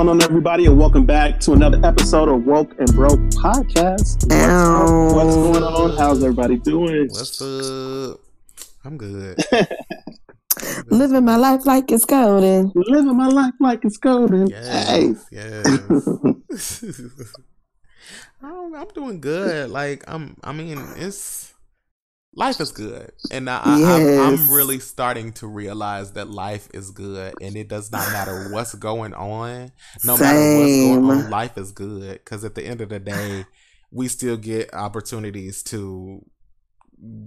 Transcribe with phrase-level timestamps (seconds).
[0.00, 4.24] What's going on, everybody, and welcome back to another episode of Woke and Broke Podcast.
[4.24, 5.12] What's, Ow.
[5.14, 5.98] what's going on?
[5.98, 7.08] How's everybody doing?
[7.10, 8.18] What's up?
[8.82, 9.36] I'm good.
[10.86, 12.72] Living my life like it's golden.
[12.74, 14.50] Living my life like it's golden.
[14.50, 15.12] Hey.
[15.30, 17.34] Yes, yes.
[18.42, 19.68] I'm, I'm doing good.
[19.68, 20.34] Like I'm.
[20.42, 21.52] I mean, it's
[22.34, 24.18] life is good, and I, I, I'm, Yes.
[24.18, 28.74] I'm really starting to realize that life is good, and it does not matter what's
[28.74, 29.72] going on.
[30.04, 32.12] No matter what's going on, life is good.
[32.12, 33.44] Because at the end of the day,
[33.90, 36.24] we still get opportunities to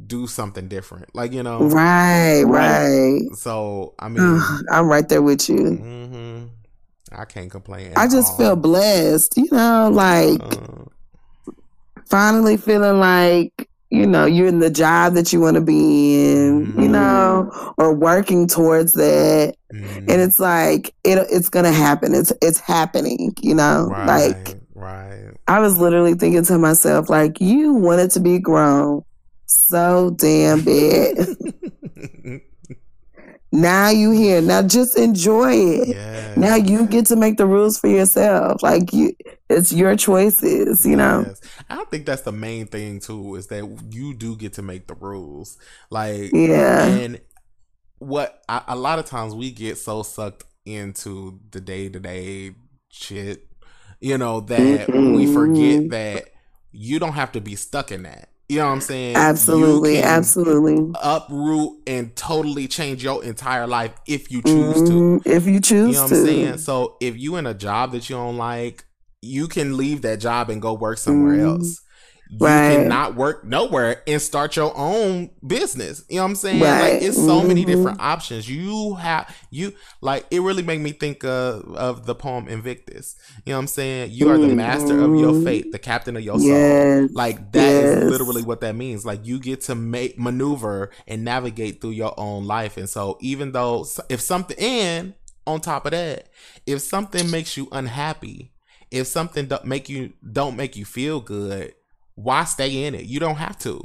[0.07, 1.13] do something different.
[1.15, 3.21] Like you know, Right, right.
[3.35, 4.39] so I mean.
[4.71, 5.75] I'm right there with you.
[5.75, 6.43] hmm
[7.15, 7.93] I can't complain.
[7.95, 8.37] I just all.
[8.37, 10.85] feel blessed, you know, like Uh,
[12.05, 16.73] finally feeling like, you know, you're in the job that you want to be in,
[16.75, 16.91] you Mhm.
[16.91, 19.55] know, or working towards that.
[19.73, 19.97] mhm.
[20.09, 22.13] And it's like it it's gonna happen.
[22.15, 23.87] It's it's happening, you know?
[23.91, 25.31] right, Like right.
[25.47, 29.01] I was literally thinking to myself, like, you wanted to be grown
[29.45, 31.27] so damn bad.
[33.53, 34.41] now you here.
[34.41, 36.37] Now just enjoy it.
[36.37, 38.63] Now you get to make the rules for yourself.
[38.63, 39.13] Like you
[39.49, 41.23] it's your choices, you know?
[41.27, 41.41] Yes.
[41.69, 44.95] I think that's the main thing too is that you do get to make the
[44.95, 45.57] rules.
[45.91, 46.85] Like Yeah.
[46.87, 47.21] and
[47.99, 52.55] what I, a lot of times we get so sucked into the day to day
[52.89, 53.47] shit,
[54.01, 55.33] you know, that we Mhm.
[55.33, 56.29] forget that
[56.71, 58.29] you don't have to be stuck in that.
[58.53, 59.15] You know what I'm saying?
[59.15, 60.91] Absolutely, absolutely.
[61.01, 64.93] Uproot and totally change your entire life if you choose to.
[64.93, 66.15] Mhm, If you choose You know what to.
[66.19, 66.57] I'm saying?
[66.59, 68.85] So if you in a job that you don't like,
[69.23, 71.45] you can leave that job and go work somewhere Mhm.
[71.45, 71.81] else.
[72.39, 72.77] You Right.
[72.77, 76.03] cannot work nowhere and start your own business.
[76.09, 76.61] You know what I'm saying?
[76.61, 76.93] Right.
[76.93, 77.67] Like it's so many Mhm.
[77.67, 78.49] different options.
[78.49, 83.15] You have you like it really made me think of of the poem Invictus.
[83.45, 84.11] You know what I'm saying?
[84.13, 85.43] You are the master of your Mhm.
[85.43, 87.07] fate, the captain of your soul.
[87.13, 88.09] Like that is Yes.
[88.09, 89.05] literally what that means.
[89.05, 92.77] Like you get to make maneuver and navigate through your own life.
[92.77, 95.13] And so even though if something and
[95.45, 96.29] on top of that,
[96.65, 98.53] if something makes you unhappy,
[98.91, 101.73] if something don't make you don't make you feel good,
[102.15, 103.05] why stay in it?
[103.05, 103.81] You don't have to.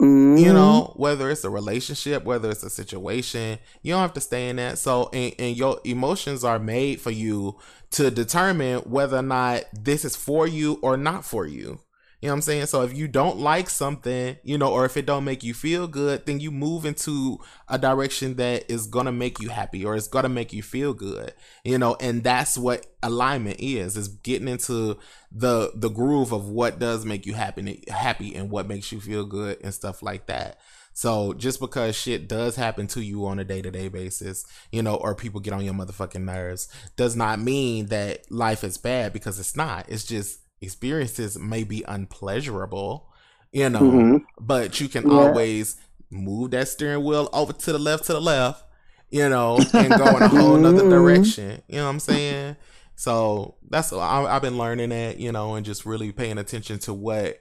[0.00, 0.40] Mhm.
[0.40, 4.48] You know, whether it's a relationship, whether it's a situation, you don't have to stay
[4.48, 4.78] in that.
[4.78, 7.56] So, and, and your emotions are made for you
[7.92, 11.80] to determine whether or not this is for you or not for you.
[12.20, 12.66] You know what I'm saying?
[12.66, 15.88] So if you don't like something, you know, or if it don't make you feel
[15.88, 20.06] good, then you move into a direction that is gonna make you happy or it's
[20.06, 21.32] gonna make you feel good.
[21.64, 24.98] You know, and that's what alignment is, is getting into
[25.32, 29.24] the the groove of what does make you happy happy and what makes you feel
[29.24, 30.58] good and stuff like that.
[30.92, 34.82] So just because shit does happen to you on a day to day basis, you
[34.82, 39.14] know, or people get on your motherfucking nerves, does not mean that life is bad
[39.14, 39.88] because it's not.
[39.88, 43.08] It's just experiences may be unpleasurable,
[43.52, 44.24] you know, Mhm.
[44.40, 45.06] but you can Yeah.
[45.06, 45.76] always
[46.10, 48.64] move that steering wheel over to the left, to the left,
[49.10, 50.88] you know, and go in a whole nother Mhm.
[50.88, 51.62] direction.
[51.68, 52.56] You know what I'm saying?
[52.96, 56.94] So that's I, I've been learning that, you know, and just really paying attention to
[56.94, 57.38] what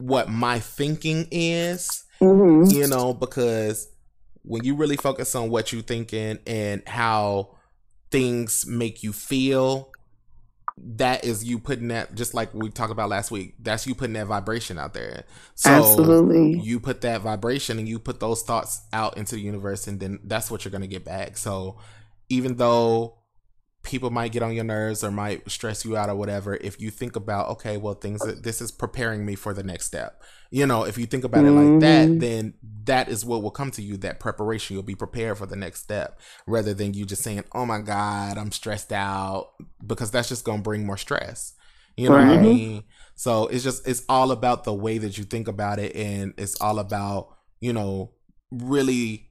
[0.00, 2.70] what my thinking is Mhm.
[2.70, 3.88] you know, because
[4.42, 7.56] when you really focus on what you're thinking and how
[8.10, 9.89] things make you feel,
[10.82, 13.54] that is you putting that just like we talked about last week.
[13.60, 15.24] That's you putting that vibration out there.
[15.54, 16.58] So Absolutely.
[16.60, 20.20] you put that vibration and you put those thoughts out into the universe, and then
[20.24, 21.36] that's what you're gonna get back.
[21.36, 21.78] So
[22.28, 23.19] even though
[23.82, 26.90] people might get on your nerves or might stress you out or whatever, if you
[26.90, 30.22] think about okay, well things that this is preparing me for the next step.
[30.50, 32.20] You know, if you think about it like that, Mhm.
[32.20, 33.96] then that is what will come to you.
[33.96, 37.64] That preparation, you'll be prepared for the next step, rather than you just saying, "Oh
[37.64, 39.52] my God, I'm stressed out,"
[39.86, 41.54] because that's just gonna bring more stress.
[41.96, 42.84] You know what I mean?
[43.14, 46.60] So it's just it's all about the way that you think about it, and it's
[46.60, 47.28] all about
[47.60, 48.12] you know
[48.50, 49.30] really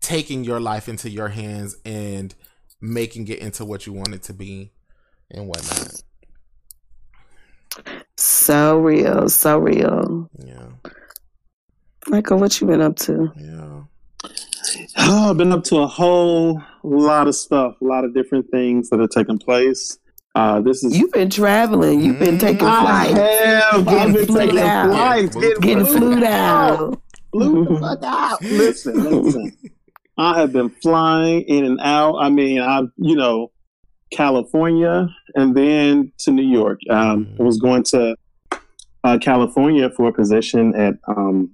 [0.00, 2.34] taking your life into your hands and
[2.82, 4.72] making it into what you want it to be
[5.30, 6.02] and whatnot.
[8.18, 10.28] So real, so real.
[10.38, 10.66] Yeah,
[12.08, 13.32] Michael, what you been up to?
[13.38, 13.80] yeah.
[14.98, 18.90] Oh, I've been up to a whole lot of stuff, a lot of different things
[18.90, 19.98] that are taking place.
[20.34, 22.00] Uh, this is You've been traveling.
[22.00, 23.18] You've been taking I flights.
[23.18, 23.74] have.
[23.74, 24.90] I've Getting been taking flued out.
[24.90, 27.02] flights, Getting Getting flued flued out.
[27.32, 28.42] Flew the fuck out.
[28.42, 29.56] Listen, listen.
[30.18, 32.16] I have been flying in and out.
[32.18, 33.50] I mean, I, you know,
[34.12, 36.80] California and then to New York.
[36.90, 38.14] Um, I was going to
[39.04, 41.50] uh, California for a position at um,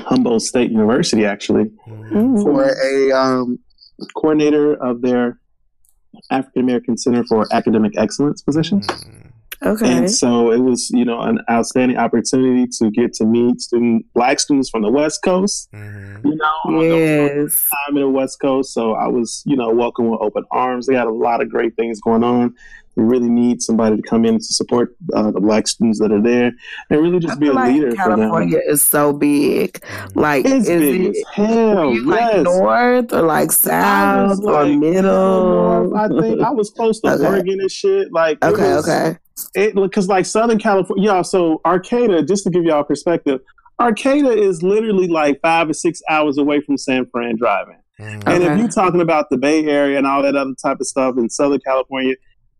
[0.00, 2.10] Humboldt State University, actually, Mhm.
[2.10, 2.42] Mm.
[2.42, 3.58] for a um,
[4.16, 5.38] coordinator of their
[6.30, 8.80] African American Center for Academic Excellence position.
[8.80, 9.27] Mm.
[9.64, 9.92] Okay.
[9.92, 14.38] And so it was, you know, an outstanding opportunity to get to meet student, black
[14.38, 15.68] students from the West Coast.
[15.72, 16.24] Mhm.
[16.24, 17.68] You know, on the yes.
[17.86, 18.72] time in the West Coast.
[18.72, 20.86] So I was, you know, welcome with open arms.
[20.86, 22.54] They had a lot of great things going on.
[22.98, 26.20] We really need somebody to come in to support uh, the black students that are
[26.20, 26.50] there
[26.90, 28.18] and really I just be a like leader for them.
[28.18, 29.74] California is so big.
[29.74, 30.16] Mhm.
[30.16, 31.94] Like, It's is big it as hell.
[31.94, 35.96] you like north or like south was or middle?
[35.96, 37.24] I think I was close to Okay.
[37.26, 38.12] Oregon and shit.
[38.12, 39.16] Like, okay, was- okay.
[39.54, 41.22] it because like Southern California, y'all.
[41.22, 43.38] So Arcata, just to give y'all perspective,
[43.78, 47.78] Arcata is literally like five or six hours away from San Fran driving.
[48.00, 48.22] Mhm.
[48.26, 51.16] And if you're talking about the Bay Area and all that other type of stuff
[51.16, 52.14] in Southern California,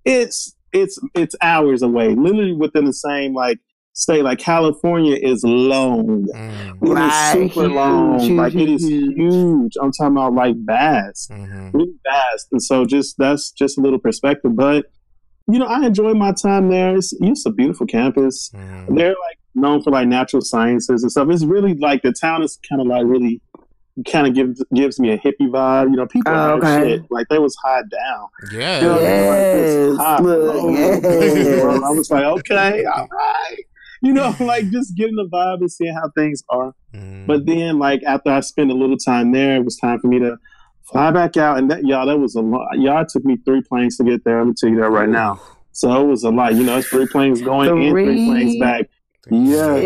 [0.04, 3.58] it's it's it's hours away, literally within the same like
[3.94, 4.22] state.
[4.22, 6.26] Like California is long.
[6.34, 6.82] Mhm.
[6.82, 7.32] It is Right.
[7.32, 8.18] super Huge, long.
[8.20, 9.14] huge, like it is huge.
[9.16, 9.72] huge.
[9.82, 11.72] I'm talking about like vast Mhm.
[11.74, 12.48] really fast.
[12.52, 14.54] And so just that's just a little perspective.
[14.54, 14.86] But
[15.50, 16.94] you know, I enjoy my time there.
[16.94, 18.50] It's, it's a beautiful campus.
[18.54, 18.94] Mhm.
[18.96, 21.28] They're like known for like natural sciences and stuff.
[21.30, 23.40] It's really like the town is kind of like really
[24.06, 25.90] kind of gives gives me a hippie vibe.
[25.90, 26.96] You know, people Oh, okay.
[26.96, 27.02] shit.
[27.10, 28.26] Like they was high down.
[28.52, 28.80] Yeah.
[28.80, 31.64] You know, Yes, like, it's look, yes.
[31.84, 33.56] I was like, okay, all right.
[34.02, 36.72] You know, like just getting the vibe and seeing how things are.
[36.94, 37.26] Mhm.
[37.26, 40.18] But then, like after I spent a little time there, it was time for me
[40.20, 40.36] to
[40.90, 41.58] fly back out.
[41.58, 42.78] And that y'all, that was a lot.
[42.78, 44.38] Y'all took me three planes to get there.
[44.38, 45.40] Let me tell you that right now.
[45.72, 46.54] So it was a lot.
[46.54, 48.26] You know, it's three planes going and three Three.
[48.26, 48.88] planes back.
[49.30, 49.82] Yes,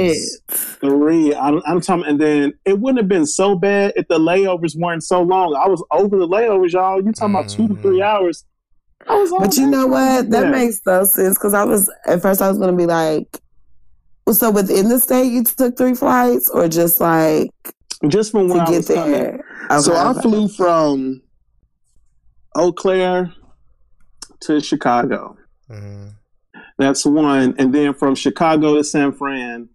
[0.50, 0.61] Shit.
[0.82, 1.34] Three.
[1.34, 2.04] I'm, I'm talking.
[2.06, 5.54] And then it wouldn't have been so bad if the layovers weren't so long.
[5.54, 7.02] I was over the layovers, y'all.
[7.02, 8.44] You talking about two to three hours?
[9.08, 10.30] I was But you know what?
[10.30, 10.50] That Yeah.
[10.50, 13.40] makes no sense because I was at first I was gonna be like,
[14.26, 17.50] well, so within the state you took three flights or just like
[18.08, 19.12] just from to where I get was coming.
[19.12, 19.44] there?
[19.80, 20.20] so Okay, I okay.
[20.20, 21.22] flew from
[22.54, 23.32] Eau Claire
[24.40, 25.36] to Chicago.
[25.70, 26.10] Mhm.
[26.78, 27.54] That's one.
[27.58, 29.68] And then from Chicago to San Fran,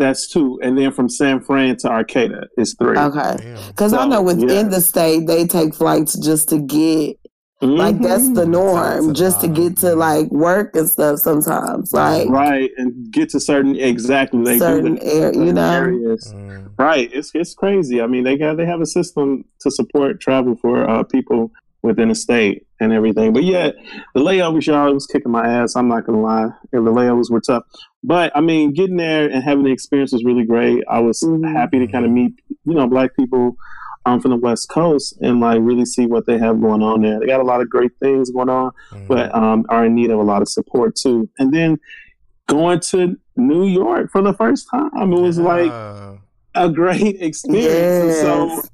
[0.00, 0.58] that's two.
[0.62, 2.96] And then from San Fran to Arcata is three.
[2.98, 3.36] Okay.
[3.38, 3.68] Damn.
[3.68, 4.62] Because I know within yeah.
[4.64, 7.16] the state they take flights just to get
[7.62, 8.02] like Mhm.
[8.04, 11.92] that's the norm, That's just to get to like work and stuff sometimes.
[11.92, 12.70] Like right.
[12.78, 15.04] And get to certain exactly they do certain that.
[15.04, 15.70] air you know.
[15.70, 16.32] areas.
[16.34, 16.70] Mhm.
[16.78, 17.10] Right.
[17.12, 18.00] It's it's crazy.
[18.00, 21.52] I mean they got they have a system to support travel for uh, people
[21.82, 23.32] within the state and everything.
[23.32, 23.70] But yeah,
[24.14, 25.76] the layovers, y'all, was kicking my ass.
[25.76, 26.48] I'm not gonna lie.
[26.72, 27.64] Yeah, The layovers were tough.
[28.04, 30.84] But I mean, getting there and having the experience was really great.
[30.88, 31.50] I was Mhm.
[31.52, 32.32] happy to kind of meet,
[32.64, 33.56] you know, black people
[34.06, 37.20] um, from the West Coast and like really see what they have going on there.
[37.20, 39.08] They got a lot of great things going on, Mhm.
[39.08, 41.28] but um, are in need of a lot of support too.
[41.38, 41.78] And then
[42.48, 45.70] going to New York for the first time, it was like
[46.54, 48.04] a great experience.
[48.04, 48.70] And so, Yes.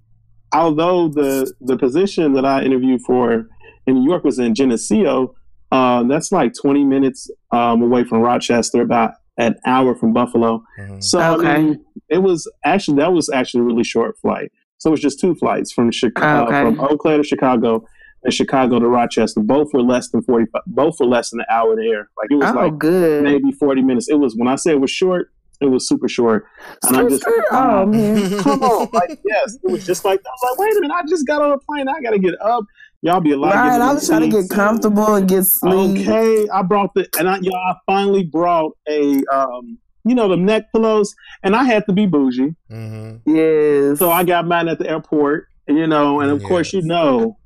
[0.60, 3.48] Although the the position that I interviewed for
[3.86, 5.34] in New York was in Geneseo,
[5.72, 10.62] uh, that's like 20 minutes um, away from Rochester, about an hour from Buffalo.
[10.80, 11.02] Mhm.
[11.02, 14.50] So I mean, it was actually that was actually a really short flight.
[14.78, 16.62] So it was just two flights from Chicago, Okay.
[16.64, 17.84] from Eau Claire to Chicago,
[18.24, 19.40] and Chicago to Rochester.
[19.40, 20.62] Both were less than 45.
[20.66, 22.08] Both were less than an hour there.
[22.18, 23.22] Like it was Oh like good.
[23.24, 24.08] maybe 40 minutes.
[24.08, 26.46] It was when I say it was short, it was super short.
[26.84, 27.44] And I'm just skirt.
[27.50, 28.38] Oh man.
[28.42, 31.02] come on, like yes, it was just like I was like, wait a minute, I
[31.08, 32.64] just got on a plane, I gotta get up.
[33.02, 33.54] Y'all be alive.
[33.54, 36.00] Right, I was trying to get comfortable and get sleep.
[36.08, 40.36] Okay, I brought the and I y'all I finally brought a um you know the
[40.36, 43.20] neck pillows and I had to be bougie, Mhm.
[43.26, 43.98] Yes.
[43.98, 45.48] so I got mine at the airport.
[45.68, 47.36] And, you know, and of course you know,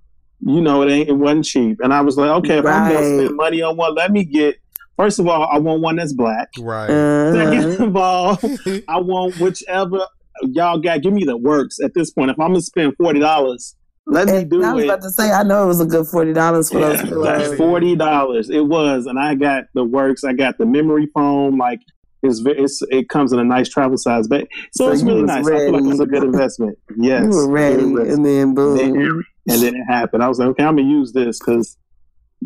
[0.40, 3.18] you know it ain't it wasn't cheap, and I was like, okay, if I'm gonna
[3.24, 4.56] spend money on one, let me get.
[5.00, 6.48] First of all, I want one that's black.
[6.58, 6.90] Right.
[6.90, 7.32] Uh-huh.
[7.32, 8.38] Second of all,
[8.88, 10.00] I want whichever
[10.42, 11.00] y'all got.
[11.00, 12.30] Give me the works at this point.
[12.30, 13.76] If I'm gonna spend forty dollars,
[14.06, 14.88] let me And do I was it.
[14.88, 17.48] about to say, I know it was a good forty dollars for those Yeah, pillows.
[17.48, 18.50] like forty dollars.
[18.50, 20.22] It was, and I got the works.
[20.22, 21.56] I got the memory foam.
[21.56, 21.80] Like
[22.22, 25.22] it's, ve- it's it comes in a nice travel size bag, so, So it's really
[25.22, 25.46] was nice.
[25.46, 26.76] I feel like it's a good investment.
[26.98, 28.76] Yes, you were ready, and then boom.
[28.76, 30.22] Then- and then it happened.
[30.22, 31.78] I was like, okay, I'm gonna use this because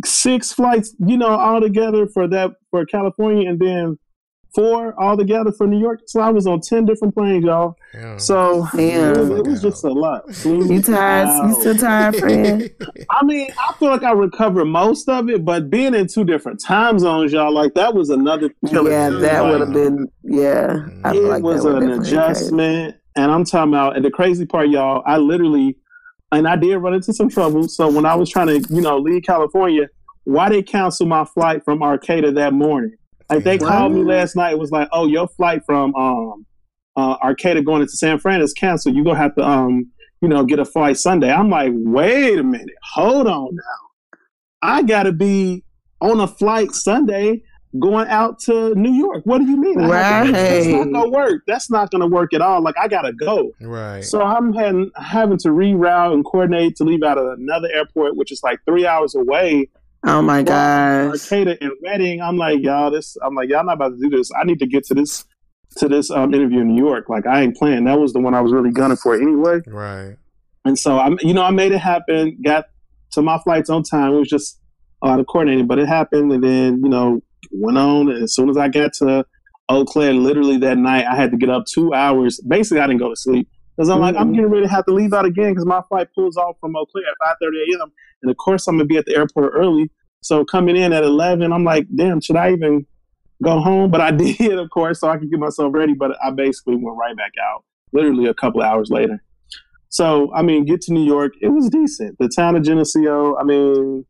[0.04, 3.98] six flights, you know, all together for that for California, and then
[4.54, 6.00] four all together for New York.
[6.06, 7.74] So I was on ten different planes, y'all.
[7.92, 8.16] Yeah.
[8.18, 9.14] So Damn.
[9.14, 10.22] it, was, it was just a lot.
[10.44, 11.48] You tired?
[11.48, 12.70] You still tired, friend?
[13.10, 16.60] I mean, I feel like I recovered most of it, but being in two different
[16.62, 18.50] time zones, y'all, like that was another.
[18.68, 19.18] killer yeah, too.
[19.20, 20.08] that Like, would have been.
[20.22, 22.16] Yeah, I It like was an definitely been crazy.
[22.16, 23.96] adjustment, and I'm talking about.
[23.96, 25.76] And the crazy part, y'all, I literally,
[26.34, 27.68] and I did run into some trouble.
[27.68, 29.88] So when I was trying to, you know, leave California,
[30.24, 32.96] why they cancel my flight from Arcata that morning?
[33.30, 34.52] Like they called me last night.
[34.52, 36.46] It was like, oh, your flight from um
[36.96, 38.94] uh, Arcata going into San Fran is canceled.
[38.94, 41.32] You're gonna have to um you know get a flight Sunday.
[41.32, 44.18] I'm like, wait a minute, hold on now.
[44.62, 45.64] I gotta be
[46.00, 47.42] on a flight Sunday
[47.78, 49.24] going out to New York.
[49.24, 49.78] What do you mean?
[49.78, 50.30] Right.
[50.30, 51.42] That's not gonna work.
[51.46, 52.62] That's not gonna work at all.
[52.62, 53.52] Like I gotta go.
[53.60, 54.04] Right.
[54.04, 58.30] So I'm having having to reroute and coordinate to leave out of another airport, which
[58.30, 59.68] is like three hours away.
[60.06, 61.12] Oh my gosh.
[61.12, 62.20] Arcata and Redding.
[62.20, 64.30] I'm like, y'all, this I'm like, y'all not about to do this.
[64.38, 65.24] I need to get to this
[65.78, 67.08] to this um, interview in New York.
[67.08, 67.84] Like I ain't playing.
[67.84, 69.60] That was the one I was really gunning for anyway.
[69.66, 70.16] Right.
[70.64, 72.66] And so I'm you know, I made it happen, got
[73.12, 74.12] to my flights on time.
[74.12, 74.60] It was just
[75.02, 77.20] a lot of coordinating, but it happened and then, you know,
[77.60, 79.24] went on and as soon as I got to
[79.68, 82.40] Eau Claire, literally that night I had to get up two hours.
[82.40, 83.48] Basically I didn't go to sleep.
[83.76, 84.36] Because I'm like, I'm mm.
[84.36, 86.86] getting ready to have to leave out again because my flight pulls off from Eau
[86.86, 87.92] Claire at 5:30 a.m.
[88.22, 89.90] And of course, I'm gonna be at the airport early.
[90.20, 92.86] So coming in at 11, I'm like, damn, should I even
[93.42, 93.90] go home?
[93.90, 95.94] But I did, of course, so I could get myself ready.
[95.94, 99.22] But I basically went right back out, literally a couple hours later.
[99.88, 102.16] So I mean, get to New York, it was decent.
[102.18, 104.06] The town of Geneseo, I mean,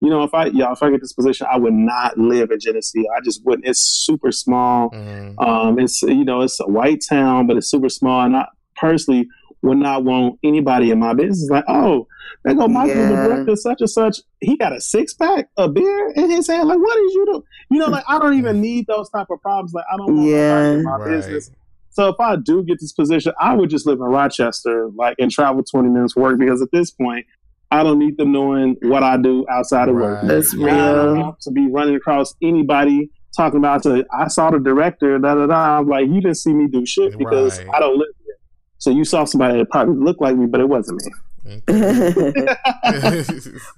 [0.00, 2.60] you know, if I y'all, if I get this position, I would not live in
[2.60, 3.04] Geneseo.
[3.16, 3.66] I just wouldn't.
[3.66, 4.90] It's super small.
[4.90, 5.34] Mhm.
[5.42, 9.28] Um, it's you know, it's a white town, but it's super small, and I personally
[9.62, 12.06] would not want anybody in my business like, oh,
[12.44, 13.22] they go Michael, the Yeah.
[13.26, 14.18] director, such and such.
[14.40, 16.68] He got a six pack of beer in his hand.
[16.68, 17.44] Like, what did you do?
[17.70, 19.72] You know, like I don't even need those type of problems.
[19.74, 20.72] Like, I don't want Yeah.
[20.74, 21.10] in my Right.
[21.10, 21.50] business.
[21.90, 25.28] So if I do get this position, I would just live in Rochester, like, and
[25.32, 27.26] travel twenty minutes to work because at this point,
[27.70, 30.22] I don't need them knowing what I do outside of work.
[30.22, 30.28] Right.
[30.28, 31.24] That's I don't real.
[31.24, 35.46] have to be running across anybody talking about to I saw the director, da da
[35.46, 35.78] da.
[35.78, 37.68] I'm like, you didn't see me do shit because Right.
[37.74, 38.36] I don't live here.
[38.78, 41.12] So you saw somebody that probably looked like me, but it wasn't me.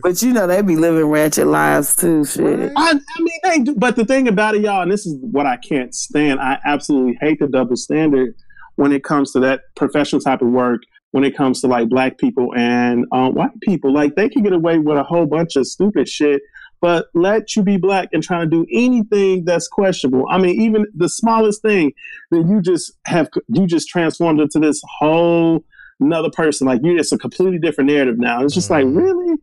[0.01, 2.25] but you know they be living ratchet lives too.
[2.25, 2.73] Shit.
[2.77, 5.47] I, I mean, they do, but the thing about it, y'all, and this is what
[5.47, 6.41] I can't stand.
[6.41, 8.35] I absolutely hate the double standard
[8.77, 10.83] when it comes to that professional type of work.
[11.13, 14.53] When it comes to like black people and um, white people, like they can get
[14.53, 16.41] away with a whole bunch of stupid shit,
[16.81, 20.25] but let you be black and trying to do anything that's questionable.
[20.31, 21.93] I mean, even the smallest thing
[22.31, 25.65] that you just have, you just transformed into this whole
[25.99, 26.67] another person.
[26.69, 28.45] Like you, it's a completely different narrative now.
[28.45, 28.97] It's just like Mhm.
[28.97, 29.37] really.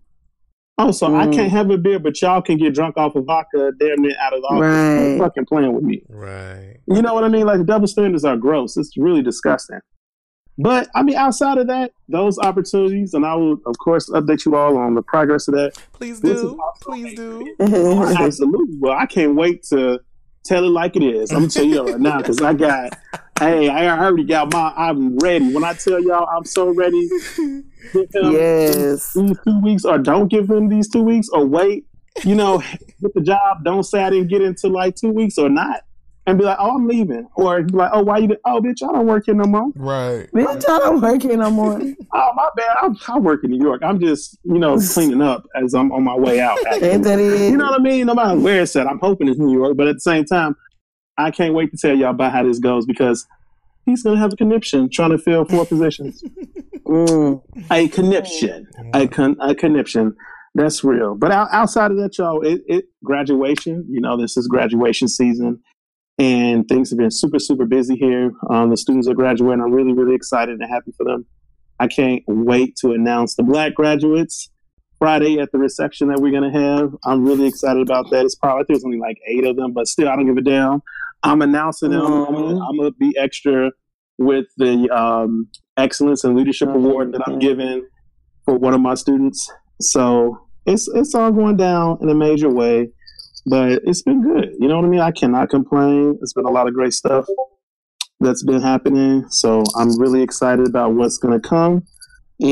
[0.79, 1.33] Oh, so I Mm.
[1.33, 4.33] can't have a beer, but y'all can get drunk off of vodka damn near out
[4.33, 4.61] of the office.
[4.61, 5.17] Right.
[5.17, 6.01] Quit fucking playing with me.
[6.09, 6.77] right.
[6.87, 7.45] You know what I mean?
[7.45, 8.77] Like the double standards are gross.
[8.77, 9.79] It's really disgusting.
[10.57, 14.55] But I mean, outside of that, those opportunities, and I will of course update you
[14.55, 15.73] all on the progress of that.
[15.93, 16.59] Please This do.
[16.81, 17.55] Please do.
[17.59, 18.75] Oh, absolutely.
[18.79, 19.99] Well, I can't wait to
[20.43, 21.31] tell it like it is.
[21.31, 22.97] I'm gonna tell you right now because I got.
[23.39, 24.73] Hey, I already got my.
[24.75, 25.53] I'm ready.
[25.53, 27.07] When I tell y'all, I'm so ready.
[28.13, 29.13] Yes.
[29.13, 31.85] these two weeks, or don't give him these two weeks, or wait.
[32.23, 32.59] You know,
[33.01, 33.63] get the job.
[33.63, 35.81] Don't say I didn't get into like two weeks or not,
[36.27, 38.35] and be like, oh, I'm leaving, or be like, oh, why you?
[38.45, 39.71] Oh, bitch, I don't work here no more.
[39.75, 40.29] Right.
[40.33, 41.81] Bitch, I don't work here no more.
[42.13, 42.77] Oh, my bad.
[42.81, 43.81] I'm, I work in New York.
[43.83, 46.57] I'm just, you know, cleaning up as I'm on my way out.
[46.67, 46.89] actually.
[46.89, 47.51] Ain't that it?
[47.51, 48.07] You know what I mean?
[48.07, 49.77] No matter where it's at, I'm hoping it's New York.
[49.77, 50.55] But at the same time,
[51.17, 53.27] I can't wait to tell y'all about how this goes because
[53.85, 56.23] he's going to have a conniption trying to fill four positions.
[56.87, 57.41] Mm.
[57.69, 58.65] A conniption.
[58.93, 60.15] A, con- a conniption.
[60.55, 61.15] That's real.
[61.15, 63.85] But outside of that, y'all, it, it graduation.
[63.89, 65.61] You know, this is graduation season.
[66.19, 68.31] And things have been super, super busy here.
[68.49, 69.61] Um, the students are graduating.
[69.61, 71.25] I'm really, really excited and happy for them.
[71.79, 74.49] I can't wait to announce the black graduates
[74.97, 76.95] Friday at the reception that we're going to have.
[77.05, 78.25] I'm really excited about that.
[78.25, 80.81] It's probably, there's only like eight of them, but still, I don't give a damn.
[81.21, 82.01] I'm announcing them.
[82.01, 83.71] I'm gonna- I'm going to be extra
[84.17, 85.47] with the um,
[85.77, 87.87] Excellence and Leadership Award that I'm giving
[88.45, 89.51] for one of my students.
[89.79, 92.89] So it's it's all going down in a major way,
[93.49, 94.49] but it's been good.
[94.59, 94.99] You know what I mean?
[94.99, 96.17] I cannot complain.
[96.21, 97.25] It's been a lot of great stuff
[98.19, 99.25] that's been happening.
[99.29, 101.83] So I'm really excited about what's going to come.
[102.39, 102.51] And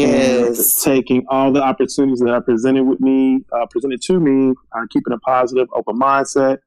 [0.55, 0.83] Yes.
[0.83, 5.13] taking all the opportunities that are presented with me, uh, presented to me, uh, keeping
[5.13, 6.57] a positive, open mindset,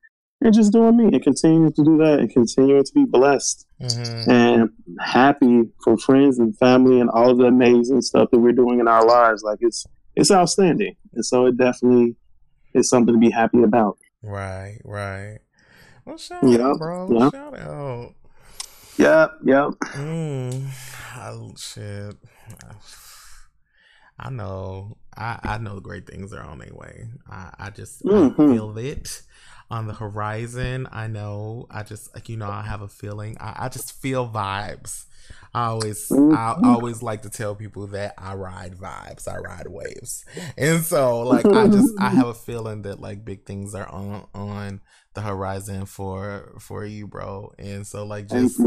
[0.40, 4.28] and just doing me and continuing to do that and continuing to be blessed Mm-hmm.
[4.30, 4.70] and
[5.00, 8.88] happy for friends and family and all of the amazing stuff that we're doing in
[8.88, 9.42] our lives.
[9.44, 9.84] Like it's
[10.16, 12.16] it's outstanding, and so it definitely
[12.74, 13.96] is something to be happy about.
[14.22, 14.80] Right.
[14.84, 15.38] Right.
[16.04, 17.08] Well, shout Yeah, out, bro.
[17.12, 17.30] yeah.
[17.30, 18.14] Shout out.
[18.98, 19.68] Yep, yep.
[19.94, 20.68] Mm,
[21.16, 22.16] I, shit.
[24.18, 24.96] I know.
[25.16, 27.06] I, I know great things are on their way.
[27.30, 28.48] I, I just I Mhm.
[28.48, 29.22] feel it
[29.70, 30.88] on the horizon.
[30.90, 31.66] I know.
[31.70, 32.48] I just like you know.
[32.48, 33.36] I have a feeling.
[33.40, 35.04] I, I just feel vibes.
[35.54, 36.14] I always I
[36.56, 36.64] Mhm.
[36.64, 39.26] always like to tell people that I ride vibes.
[39.28, 40.24] I ride waves,
[40.56, 44.26] and so like I just I have a feeling that like big things are on
[44.34, 44.80] on
[45.14, 47.52] the horizon for for you, bro.
[47.58, 48.58] And so like just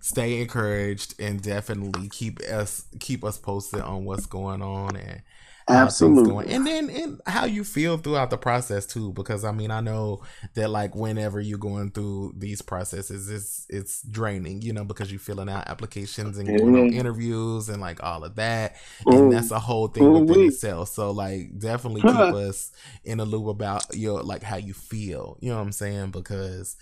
[0.00, 5.22] stay encouraged and definitely keep us keep us posted on what's going on and
[5.70, 6.52] Absolutely.
[6.52, 10.22] And then and how you feel throughout the process too, because I mean I know
[10.54, 15.20] that like whenever you're going through these processes, it's it's draining, you know, because you're
[15.20, 16.98] filling out applications and going on mm-hmm.
[16.98, 19.30] interviews and like all of that, and mm-hmm.
[19.30, 20.90] that's a whole thing Ooh, within itself.
[20.90, 22.72] So like definitely keep us
[23.04, 25.38] in a loop about your like how you feel.
[25.40, 26.10] You know what I'm saying?
[26.10, 26.76] Because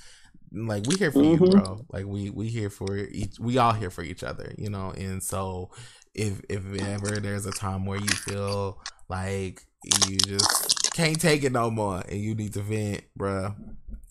[0.53, 1.45] like we here for mm-hmm.
[1.45, 1.85] you, bro.
[1.93, 3.39] Like we we here for each.
[3.39, 4.91] We all here for each other, you know.
[4.91, 5.71] And so
[6.19, 9.63] if if ever there's a time where you feel like
[10.09, 13.55] you just can't take it no more and you need to vent, bro.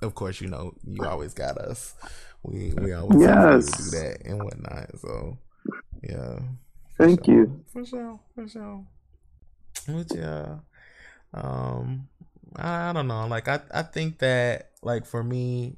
[0.01, 1.95] Of course, you know you always got us.
[2.43, 3.91] We we always yes.
[3.91, 4.97] do that and whatnot.
[4.99, 5.37] So
[6.01, 6.39] yeah.
[6.97, 7.35] Thank sure.
[7.35, 7.65] you.
[7.73, 8.19] For sure.
[8.33, 8.85] For sure.
[9.87, 10.55] But yeah.
[11.33, 12.07] Um
[12.55, 13.27] I, I don't know.
[13.27, 15.75] Like I, I think that like for me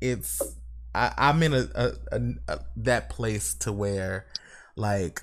[0.00, 0.42] it's
[0.94, 4.26] I, I'm in a, a, a, a that place to where
[4.76, 5.22] like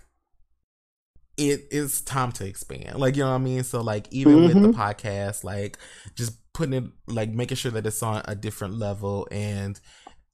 [1.38, 2.98] it is time to expand.
[2.98, 3.64] Like, you know what I mean?
[3.64, 4.46] So like even mm-hmm.
[4.46, 4.80] with the mm-hmm.
[4.80, 5.78] podcast, like
[6.16, 9.80] just putting it like making sure that it's on a different level and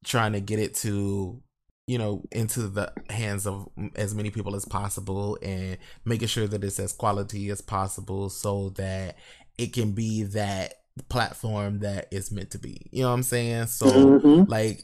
[0.05, 1.41] trying to get it to
[1.87, 6.63] you know into the hands of as many people as possible and making sure that
[6.63, 9.15] it's as quality as possible so that
[9.57, 10.75] it can be that
[11.09, 12.87] platform that it's meant to be.
[12.91, 13.67] You know what I'm saying?
[13.67, 14.49] So mm-hmm.
[14.49, 14.83] like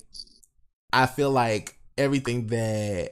[0.92, 3.12] I feel like everything that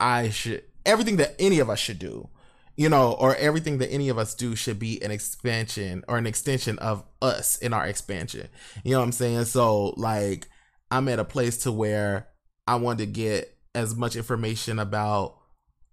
[0.00, 2.28] I should everything that any of us should do,
[2.76, 6.26] you know, or everything that any of us do should be an expansion or an
[6.26, 8.48] extension of us in our expansion.
[8.84, 9.44] You know what I'm saying?
[9.44, 10.46] So like
[10.90, 12.28] I'm at a place to where
[12.66, 15.38] I want to get as much information about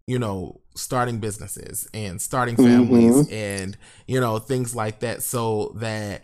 [0.07, 3.33] you know starting businesses and starting families mm-hmm.
[3.33, 6.23] and you know things like that so that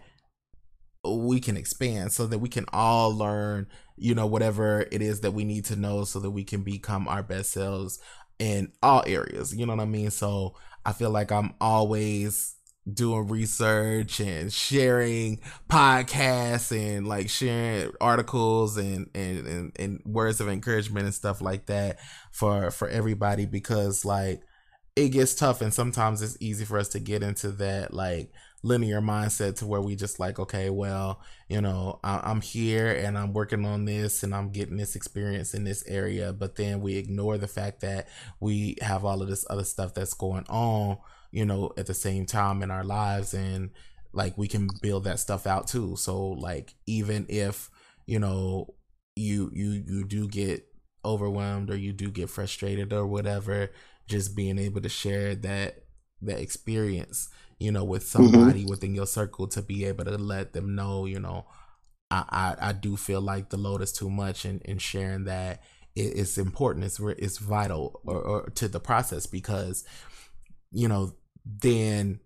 [1.05, 5.31] we can expand so that we can all learn you know whatever it is that
[5.31, 7.99] we need to know so that we can become our best selves
[8.39, 10.11] in all areas you know what i mean?
[10.11, 12.57] So i feel like i'm always
[12.91, 20.47] doing research and sharing podcasts and like sharing articles and, and and and words of
[20.47, 21.99] encouragement and stuff like that
[22.31, 24.41] for for everybody because like
[24.95, 28.31] it gets tough and sometimes it's easy for us to get into that like
[28.67, 33.17] linear mindset to where we just like okay well you know I, am here and
[33.17, 36.33] i'm working on this and i'm getting this experience in this area.
[36.33, 38.07] But then we ignore the fact that
[38.39, 40.97] we have all of this other stuff that's going on
[41.31, 43.33] you know at the same time in our lives.
[43.33, 43.71] And
[44.13, 45.95] like we can build that stuff out too.
[45.95, 47.69] So like even if
[48.05, 48.73] you know
[49.15, 50.65] you you you do get
[51.05, 53.71] overwhelmed or you do get frustrated or whatever
[54.07, 55.83] just being able to share that
[56.21, 58.23] that experience you know with mm-hmm.
[58.23, 58.69] somebody mm-hmm.
[58.69, 61.45] within your circle to be able to let them know you know
[62.09, 65.61] I, I, I do feel like the load is too much and, and sharing that
[65.95, 69.83] it, it's important it's it's vital or, or to the process because
[70.71, 71.13] you know
[71.45, 72.19] then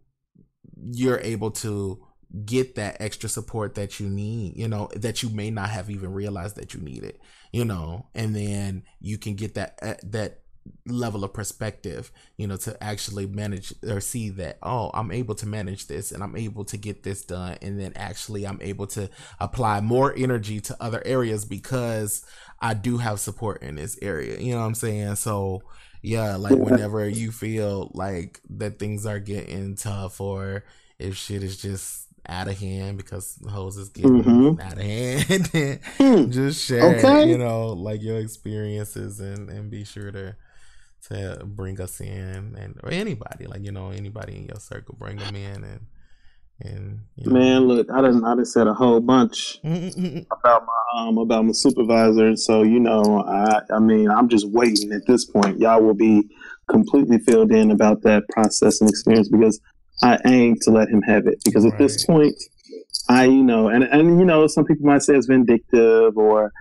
[0.76, 2.04] you're able to
[2.46, 6.13] get that extra support that you need, you know, that you may not have even
[6.13, 7.20] realized that you need it,
[7.52, 10.40] you know, and then you can get that uh, that
[10.86, 15.47] level of perspective, you know, to actually manage or see that, oh, I'm able to
[15.47, 17.58] manage this and I'm able to get this done.
[17.62, 22.26] And then actually I'm able to apply more energy to other areas because
[22.60, 24.39] I do have support in this area.
[24.39, 25.15] You know what I'm saying?
[25.15, 25.63] So,
[26.02, 30.63] yeah, like whenever you feel like that things are getting tough or
[31.00, 34.62] if shit is just out of hand because the hoes is getting mm-hmm.
[34.62, 36.32] out of hand, hmm.
[36.32, 37.30] just share, okay.
[37.30, 40.36] you know, like your experiences and and be sure to
[41.08, 45.18] to bring us in and or anybody like you know anybody in your circle bring
[45.18, 45.80] them in and
[46.64, 47.40] and you know.
[47.40, 51.52] man look i didn't i just said a whole bunch about my um about my
[51.52, 55.82] supervisor and so you know i i mean i'm just waiting at this point y'all
[55.82, 56.24] will be
[56.70, 59.60] completely filled in about that process and experience because
[60.04, 61.80] i aim to let him have it because at right.
[61.80, 62.36] this point
[63.10, 66.52] i you know and and you know some people might say it's vindictive or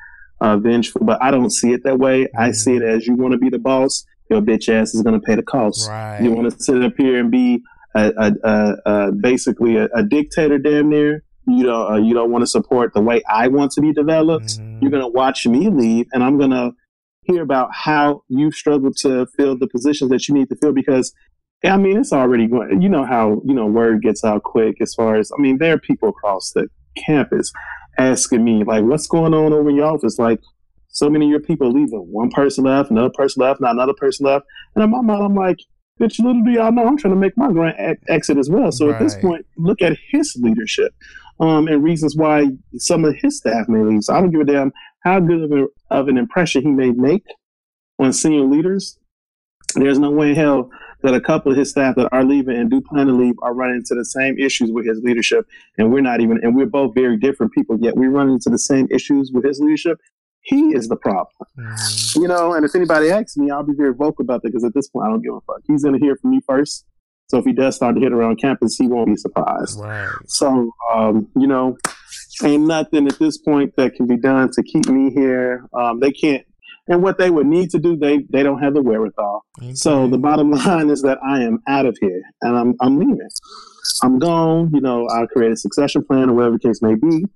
[0.40, 2.26] uh, vengeful, but I don't see it that way.
[2.36, 5.20] I see it as you want to be the boss, your bitch ass is going
[5.20, 5.88] to pay the cost.
[5.88, 6.20] Right.
[6.22, 7.62] You want to sit up here and be
[7.94, 11.24] a, a, a, a basically a, dictator, damn near.
[11.46, 14.46] You don't uh, you don't want to support the way I want to be developed.
[14.46, 14.78] Mm-hmm.
[14.82, 16.72] You're going to watch me leave, and I'm going to
[17.22, 21.12] hear about how you struggle to fill the positions that you need to fill because
[21.64, 22.80] I mean, it's already going.
[22.80, 24.80] You know how you know word gets out quick.
[24.80, 27.52] As far as I mean, there are people across the campus
[27.98, 30.40] asking me like, "What's going on over in your office?" Like,
[30.90, 32.00] so many of your people are leaving.
[32.10, 34.46] One person left, another person left, not another person left.
[34.74, 35.58] And in my mind, I'm like,
[36.00, 38.72] bitch, little do y'all know I'm trying to make my grand exit as well.
[38.72, 38.94] So right.
[38.94, 40.92] at this point, look at his leadership
[41.38, 44.04] um, and reasons why some of his staff may leave.
[44.04, 44.72] So I don't give a damn
[45.04, 47.24] how good of, a, of an impression he may make
[47.98, 48.98] on senior leaders.
[49.74, 50.70] There's no way in hell
[51.02, 53.54] that a couple of his staff that are leaving and do plan to leave are
[53.54, 55.46] running into the same issues with his leadership.
[55.78, 58.58] And we're not even, and we're both very different people, yet we run into the
[58.58, 59.98] same issues with his leadership.
[60.42, 61.26] He is the problem.
[61.58, 62.16] Mhm.
[62.16, 64.74] You know, and if anybody asks me, I'll be very vocal about that because at
[64.74, 65.60] this point, I don't give a fuck.
[65.66, 66.86] He's going to hear from me first.
[67.28, 69.78] So if he does start to hit around campus, he won't be surprised.
[69.78, 70.08] Right.
[70.26, 71.76] So, um, you know,
[72.42, 75.64] ain't nothing at this point that can be done to keep me here.
[75.78, 76.44] Um, they can't,
[76.88, 79.44] and what they would need to do, they they don't have the wherewithal.
[79.74, 83.28] So the bottom line is that I am out of here, and I'm I'm leaving.
[84.02, 84.70] I'm gone.
[84.74, 87.26] You know, I'll create a succession plan or whatever the case may be,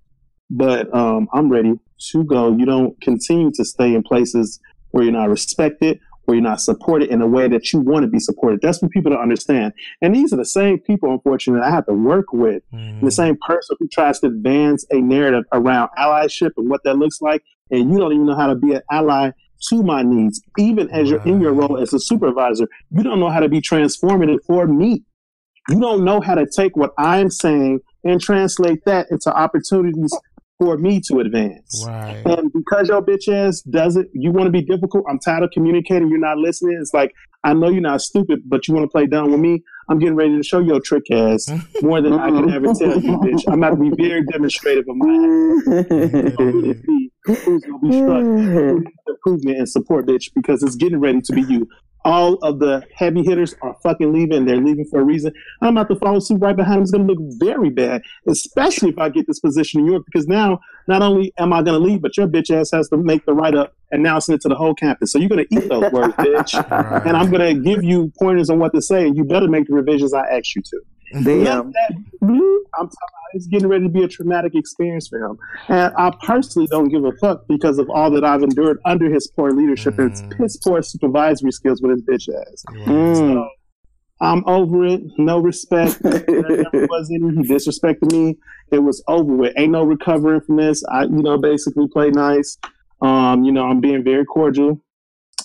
[0.51, 1.75] but um, I'm ready
[2.11, 2.57] to go.
[2.57, 7.11] You don't continue to stay in places where you're not respected, where you're not supported
[7.11, 8.61] in a way that you want to be supported.
[8.63, 9.73] That's for people don't understand.
[10.01, 12.63] And these are the same people, unfortunately, I have to work with.
[12.73, 13.01] Mhm.
[13.03, 17.21] The same person who tries to advance a narrative around allyship and what that looks
[17.21, 19.31] like, and you don't even know how to be an ally
[19.69, 20.43] to my needs.
[20.59, 23.61] Even as you're in your role as a supervisor, you don't know how to be
[23.61, 25.03] transformative for me.
[25.71, 30.15] You don't know how to take what I'm saying and translate that into opportunities
[30.59, 31.85] for me to advance.
[31.87, 32.23] Right.
[32.25, 35.05] And because your bitch ass does it, you want to be difficult.
[35.09, 36.09] I'm tired of communicating.
[36.09, 36.79] You're not listening.
[36.81, 37.13] It's like,
[37.43, 39.63] I know you're not stupid, but you want to play dumb with me.
[39.89, 41.51] I'm getting ready to show your trick ass
[41.83, 43.43] more than I can ever tell you, bitch.
[43.47, 45.65] I'm about to be very demonstrative of my actions.
[46.39, 48.25] Who to be, who's to be struck,
[49.07, 51.69] improvement and support, bitch, because it's getting ready to be you.
[52.05, 54.45] All of the heavy hitters are fucking leaving.
[54.45, 55.33] They're leaving for a reason.
[55.63, 56.83] I'm about to follow suit right behind them.
[56.83, 60.05] It's going to look very bad, especially if I get this position in New York,
[60.05, 62.97] because now not only am I going to leave, but your bitch ass has to
[62.97, 65.13] make the write up, announcing it to the whole campus.
[65.13, 66.71] So you're going to eat those words, bitch.
[66.71, 67.07] Right.
[67.07, 69.67] And I'm going to give you pointers on what to say, and you better make
[69.67, 70.81] the revisions I asked you to.
[71.23, 72.59] That bloop.
[72.79, 72.91] I'm
[73.35, 75.37] it's getting ready to be a traumatic experience for him.
[75.69, 79.27] And I personally don't give a fuck because of all that I've endured under his
[79.29, 80.39] poor leadership and Mm.
[80.43, 82.65] his poor supervisory skills with his bitch ass.
[82.87, 83.17] Mm.
[83.17, 83.49] So
[84.21, 85.01] I'm over it.
[85.19, 86.01] No respect.
[86.03, 87.35] There was any.
[87.37, 88.37] He disrespected me.
[88.71, 89.53] It was over with.
[89.57, 90.83] Ain't no recovering from this.
[90.93, 92.57] I, you know, basically play nice.
[93.03, 94.81] Um, you know, I'm being very cordial.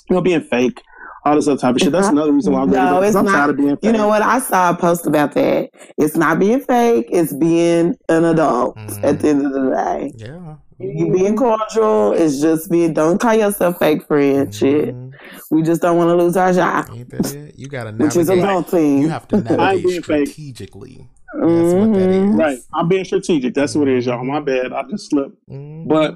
[0.10, 0.82] You know, being fake.
[1.30, 1.92] All this other type of shit.
[1.92, 3.32] That's another reason why I'm No, ready to go, 'cause it's I'm not.
[3.34, 3.84] tired of being fake.
[3.84, 4.22] You know what?
[4.24, 5.70] I saw a post about that.
[5.98, 7.08] It's not being fake.
[7.12, 8.76] It's being an adult.
[8.78, 9.04] Mhm.
[9.04, 10.56] At the end of the day, Yeah.
[10.80, 12.94] you being cordial is just being.
[12.94, 14.54] Don't call yourself fake friend.
[14.54, 14.96] Shit.
[14.96, 15.12] Mhm.
[15.52, 17.54] We just don't want to lose our job, Ain't that it?
[17.58, 18.50] You gotta which is navigate.
[18.50, 19.02] adulting.
[19.02, 20.28] You have to I ain't navigate being fake.
[20.30, 21.10] strategically.
[21.40, 22.30] That's what that Mhm.
[22.32, 22.36] is.
[22.36, 22.58] Right.
[22.74, 23.54] I'm being strategic.
[23.54, 24.24] That's what it is, y'all.
[24.26, 24.74] My bad.
[24.74, 25.36] I just slipped.
[25.48, 25.88] Mhm.
[25.88, 26.16] But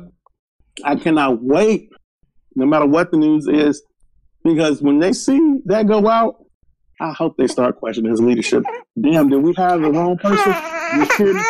[0.83, 1.89] I cannot wait,
[2.55, 3.83] no matter what the news is,
[4.43, 6.37] because when they see that go out,
[6.99, 8.63] I hope they start questioning his leadership.
[8.99, 10.53] Damn, did we hire the wrong person?
[10.95, 11.43] You sure did.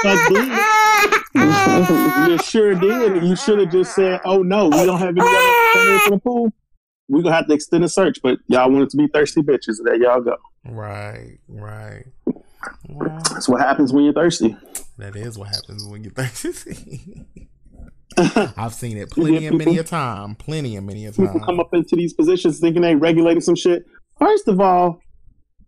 [2.29, 3.23] you sure did.
[3.23, 6.51] You should have just said, oh no, we don't have any other in the pool.
[7.09, 9.75] We're going to have to extend the search, but y'all wanted to be thirsty bitches.
[9.83, 10.37] There y'all go.
[10.65, 12.05] Right, right.
[13.33, 14.55] That's what happens when you're thirsty.
[14.97, 17.47] that is what happens when you think.
[18.57, 20.35] I've seen it plenty and many a time.
[20.35, 21.39] Plenty and many a people time.
[21.41, 23.83] come up into these positions thinking they regulating some shit.
[24.19, 24.99] First of all,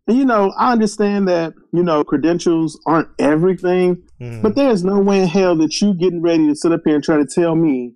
[0.07, 4.41] you know, I understand that, you know, credentials aren't everything, Mhm.
[4.43, 7.03] but there's no way in hell that you getting ready to sit up here and
[7.03, 7.93] try to tell me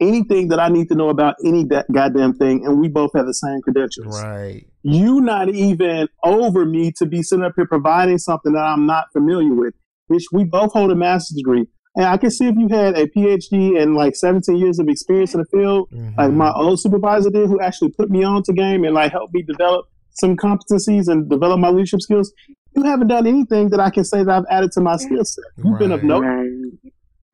[0.00, 3.26] anything that I need to know about any da- goddamn thing, and we both have
[3.26, 4.22] the same credentials.
[4.22, 4.64] Right.
[4.82, 9.12] You not even over me to be sitting up here providing something that I'm not
[9.12, 9.74] familiar with.
[10.06, 11.66] Which we both hold a master's degree.
[11.96, 15.34] And I can see if you had a PhD and like 17 years of experience
[15.34, 16.16] in the field, Mhm.
[16.16, 19.34] like my old supervisor did, who actually put me on to game and like helped
[19.34, 22.32] me develop some competencies and develop my leadership skills.
[22.76, 25.44] You haven't done anything that I can say that I've added to my skill set.
[25.64, 26.20] You've been of no.
[26.20, 26.48] Right.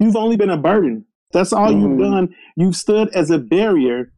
[0.01, 1.05] You've only been a burden.
[1.33, 1.99] That's all you've Mhm.
[2.11, 2.29] done.
[2.57, 4.13] You've stood as a barrier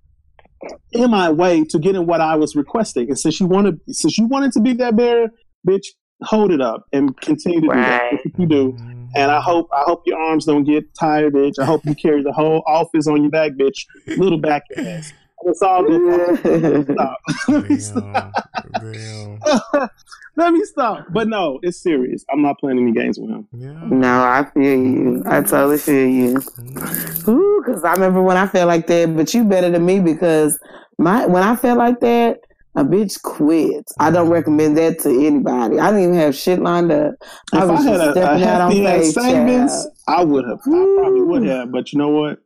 [0.92, 3.09] in my way to getting what I was requesting.
[3.09, 5.31] And since you wanted, since you wanted to be that barrier,
[5.66, 5.87] bitch,
[6.22, 8.03] hold it up and continue to do that.
[8.03, 8.11] Right.
[8.12, 8.77] That's what you do.
[9.14, 11.59] And I hope I hope your arms don't get tired, bitch.
[11.59, 13.87] I hope you carry the whole office on your back, bitch.
[14.18, 15.12] Little back ass.
[15.44, 15.85] That's all.
[15.85, 16.92] Bitch.
[16.92, 17.18] Stop.
[17.49, 18.33] Let me stop.
[18.81, 19.38] Damn.
[19.73, 19.88] Damn.
[20.37, 21.07] Let me stop.
[21.11, 22.25] But no, it's serious.
[22.31, 23.49] I'm not playing any games with him.
[23.53, 23.73] Yeah.
[23.87, 25.23] no, I feel you.
[25.27, 26.35] I totally feel you.
[26.35, 27.29] Mhm.
[27.29, 30.59] Ooh, because I remember when I felt like that, but you better than me because
[30.99, 32.40] my when I felt like that,
[32.74, 33.92] a bitch quits.
[33.98, 35.78] I don't recommend that to anybody.
[35.81, 37.14] I didn't even have shit lined up.
[37.52, 39.92] I If was I had just a, a out on hefty ass faith, savings, child.
[40.07, 40.59] I would have.
[40.66, 41.72] I probably would have.
[41.72, 42.38] But you know what?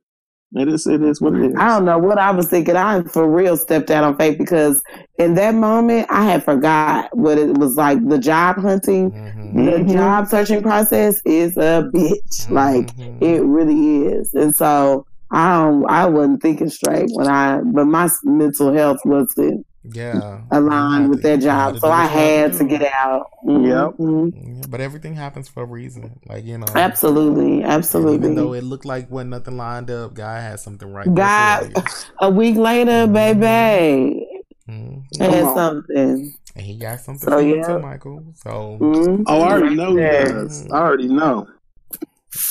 [0.54, 0.87] It is.
[0.87, 1.54] It is what it is.
[1.58, 2.76] I don't know what I was thinking.
[2.76, 4.82] I for real stepped out on faith because
[5.18, 8.06] in that moment I had forgot what it was like.
[8.06, 9.64] The job hunting, Mhm.
[9.64, 9.92] the Mhm.
[9.92, 12.46] job searching process is a bitch.
[12.50, 13.22] Like Mhm.
[13.22, 14.32] it really is.
[14.35, 19.64] And so I don't, I wasn't thinking straight when I, but my mental health wasn't
[19.85, 21.79] yeah aligned with their job.
[21.79, 23.31] So I had to get out.
[23.45, 24.61] Mm-hmm.
[24.61, 24.71] Yep.
[24.71, 26.21] But everything happens for a reason.
[26.27, 26.66] Like, you know.
[26.75, 27.64] Absolutely.
[27.64, 28.14] Absolutely.
[28.14, 31.12] Even though it looked like when nothing lined up, God had something right.
[31.12, 31.73] God,
[32.21, 33.40] a week later, mm-hmm.
[33.40, 34.27] baby.
[34.68, 35.23] Mm-hmm.
[35.23, 36.35] Had something.
[36.55, 37.66] And he got something so, yeah.
[37.66, 38.25] too, Michael.
[38.35, 39.23] So mm-hmm.
[39.27, 40.66] Oh, I already know he does.
[40.71, 41.49] I already know.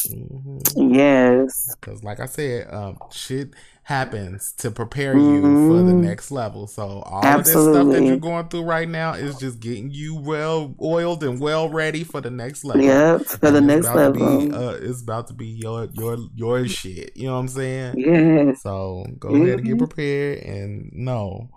[0.10, 0.94] Mm-hmm.
[0.94, 1.76] Yes.
[1.80, 5.67] Because like I said, um, shit happens to prepare you mm-hmm.
[5.67, 6.02] for the mm-hmm.
[6.02, 6.67] next level.
[6.67, 7.32] So all Absolutely.
[7.32, 11.24] of this stuff that you're going through right now is just getting you well oiled
[11.24, 12.84] and well ready for the next level.
[12.84, 14.48] Yep, for and the next level.
[14.48, 17.12] Be, uh, it's about to be your your your shit.
[17.15, 17.96] You know what I'm saying?
[17.98, 18.54] Yeah.
[18.56, 19.46] So go mm-hmm.
[19.46, 19.86] ahead and get mm-hmm.
[19.86, 21.50] prepared and know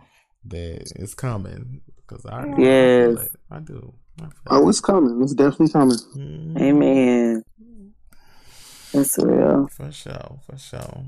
[0.46, 3.94] that it's coming because I yes I, I do.
[4.20, 5.20] I oh, it's coming.
[5.22, 5.98] It's definitely coming.
[6.16, 6.58] Mm-hmm.
[6.58, 7.44] Amen.
[8.92, 9.66] That's real.
[9.68, 10.38] For sure.
[10.46, 11.04] For sure.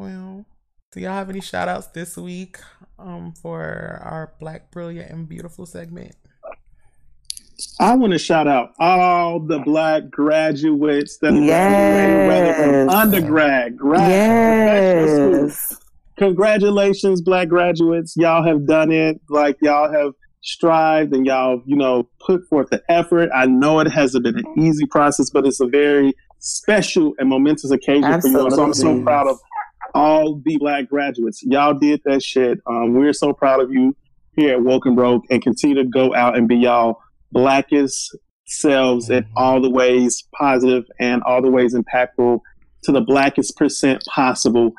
[0.00, 0.46] Well,
[0.92, 2.56] do y'all have any shout outs this week
[2.98, 6.16] um, for our Black Brilliant and Beautiful segment?
[7.78, 12.56] I want to shout out all the black graduates that are yes.
[12.56, 15.76] from undergrad, grad, yes.
[16.16, 18.14] Congratulations, black graduates.
[18.16, 19.20] Y'all have done it.
[19.28, 23.28] Like y'all have strived and y'all, you know, put forth the effort.
[23.34, 27.70] I know it hasn't been an easy process, but it's a very special and momentous
[27.70, 28.40] occasion Absolutely.
[28.40, 28.56] for you.
[28.56, 29.38] So I'm so proud of
[29.94, 31.42] all the black graduates.
[31.42, 32.58] Y'all did that shit.
[32.66, 33.96] Um, we're so proud of you
[34.36, 37.00] here at Woke and Broke and continue to go out and be y'all
[37.32, 39.18] blackest selves mm-hmm.
[39.18, 42.40] in all the ways positive and all the ways impactful
[42.82, 44.72] to the blackest percent possible.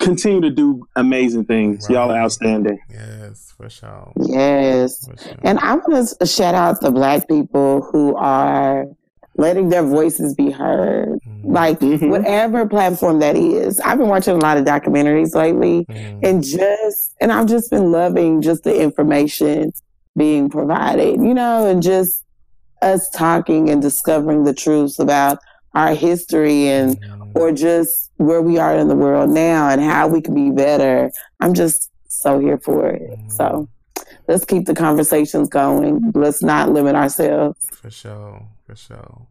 [0.00, 1.88] Continue to do amazing things.
[1.88, 1.96] Right.
[1.96, 2.78] Y'all are outstanding.
[2.88, 4.12] Yes, for sure.
[4.20, 5.06] Yes.
[5.06, 5.34] For sure.
[5.42, 8.86] And I want to shout out the black people who are
[9.38, 11.20] letting their voices be heard.
[11.26, 11.52] Mm-hmm.
[11.52, 12.08] Like mm-hmm.
[12.08, 13.80] whatever platform that is.
[13.80, 16.20] I've been watching a lot of documentaries lately mm-hmm.
[16.22, 19.72] and just and I've just been loving just the information
[20.16, 22.24] being provided, you know, and just
[22.82, 25.38] us talking and discovering the truths about
[25.74, 27.32] our history and mm-hmm.
[27.34, 31.10] or just where we are in the world now and how we can be better.
[31.40, 33.18] I'm just so here for it.
[33.28, 34.02] So mm-hmm.
[34.26, 36.12] let's keep the conversations going.
[36.14, 37.58] Let's not limit ourselves.
[37.72, 39.26] For sure for sure.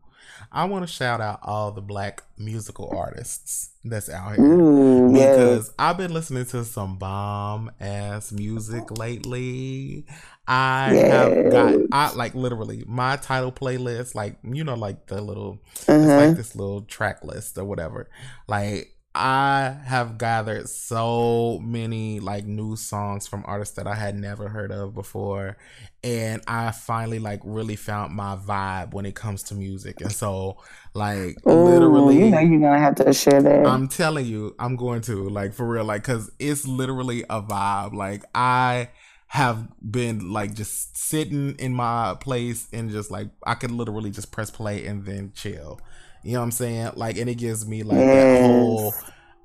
[0.52, 5.74] I want to shout out all the black musical artists that's out here Ooh, because
[5.78, 10.06] I've been listening to some bomb ass music lately.
[10.48, 11.12] I yes.
[11.12, 15.93] have got I like literally my title playlist, like you know, like the little uh-huh.
[15.93, 18.10] it's like this little track list or whatever.
[18.48, 24.49] Like I have gathered so many like new songs from artists that I had never
[24.49, 25.58] heard of before.
[26.04, 30.01] And I finally like really found my vibe when it comes to music.
[30.01, 30.58] And so
[30.93, 33.65] like Ooh, literally You know you're gonna have to share that.
[33.65, 37.93] I'm telling you, I'm going to, like for real, like cause it's literally a vibe.
[37.93, 38.89] Like I
[39.28, 44.32] have been like just sitting in my place and just like I could literally just
[44.32, 45.80] press play and then chill.
[46.26, 46.92] You know what I'm saying?
[46.96, 48.40] Like, and it gives me like yes.
[48.40, 48.94] that whole,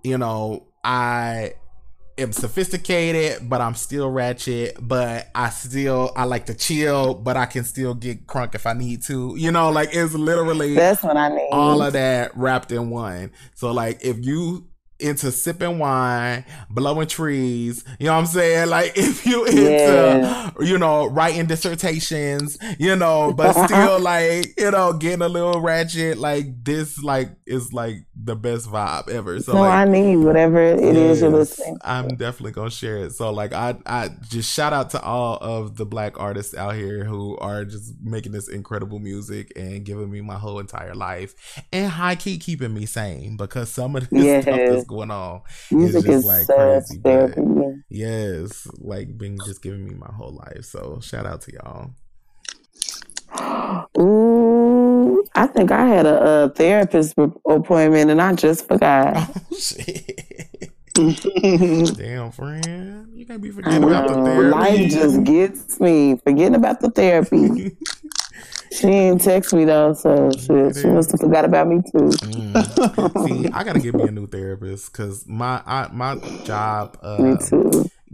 [0.03, 1.53] you know, I
[2.17, 4.79] am sophisticated, but I'm still ratchet.
[4.81, 8.73] But I still I like to chill, but I can still get crunk if I
[8.73, 9.35] need to.
[9.37, 11.51] You know, like it's literally that's what I need.
[11.53, 13.33] All of that wrapped in one.
[13.55, 14.70] So like, if you
[15.01, 17.85] into sipping wine, blowing trees.
[17.99, 18.51] You know what I'm saying?
[18.71, 20.51] Like if you into yeah.
[20.61, 26.19] you know writing dissertations, you know, but still like you know getting a little ratchet.
[26.19, 29.41] Like this, like is like the best vibe ever.
[29.41, 31.79] So no, like, I need whatever it yes, is you're listening.
[31.83, 33.13] I'm definitely gonna share it.
[33.13, 37.05] So like I I just shout out to all of the black artists out here
[37.05, 41.91] who are just making this incredible music and giving me my whole entire life and
[41.91, 44.45] high key keeping me sane because some of this yes.
[44.45, 45.43] stuff is going on.
[45.71, 46.99] Music is like crazy.
[46.99, 47.43] Therapy,
[47.89, 50.65] yes, like been just giving me my whole life.
[50.65, 51.91] So shout out to y'all.
[54.01, 59.17] Ooh, I think I had a, a therapist appointment and I just forgot.
[59.53, 60.31] Oh shit.
[61.97, 63.09] Damn, friend.
[63.15, 64.49] You can't be forgetting about the therapy.
[64.51, 67.77] Life just gets me forgetting about the therapy.
[68.73, 70.47] She didn't text me though, so she,
[70.81, 72.09] she must have forgot about me too.
[72.09, 73.27] Mm.
[73.27, 77.37] See, I gotta get me a new therapist because my I, my job uh,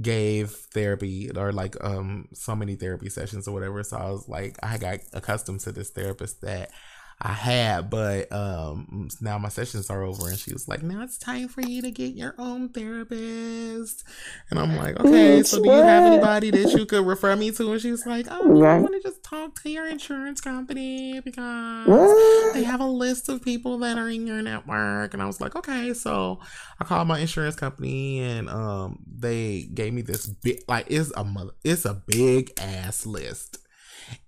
[0.01, 3.83] gave therapy or like um so many therapy sessions or whatever.
[3.83, 6.71] So I was like, I got accustomed to this therapist that
[7.19, 11.17] I had, but um, now my sessions are over, and she was like, "Now it's
[11.17, 14.05] time for you to get your own therapist."
[14.51, 17.73] And I'm like, "Okay, so do you have anybody that you could refer me to?"
[17.73, 18.77] And she was like, "Oh, right.
[18.77, 22.53] I want to just talk to your insurance company because what?
[22.53, 25.57] they have a list of people that are in your network." And I was like,
[25.57, 26.39] "Okay." So
[26.79, 31.25] I called my insurance company, and um, they gave me this big, like, it's a
[31.25, 33.66] mother, it's a big ass list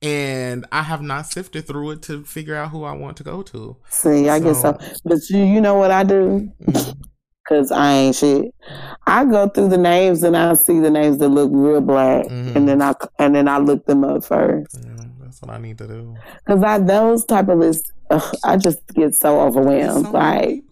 [0.02, 3.42] and I have not sifted through it to figure out who I want to go
[3.42, 3.76] to.
[3.88, 4.78] See, I so, guess so.
[5.04, 6.50] But you, you know what I do?
[7.48, 8.54] Cause I ain't shit.
[9.06, 12.54] I go through the names and I see the names that look real black, mm-hmm.
[12.54, 14.76] and then I and then I look them up first.
[14.84, 16.14] Yeah, that's what I need to do.
[16.46, 20.06] Cause I those type of lists, ugh, I just get so overwhelmed.
[20.06, 20.62] So like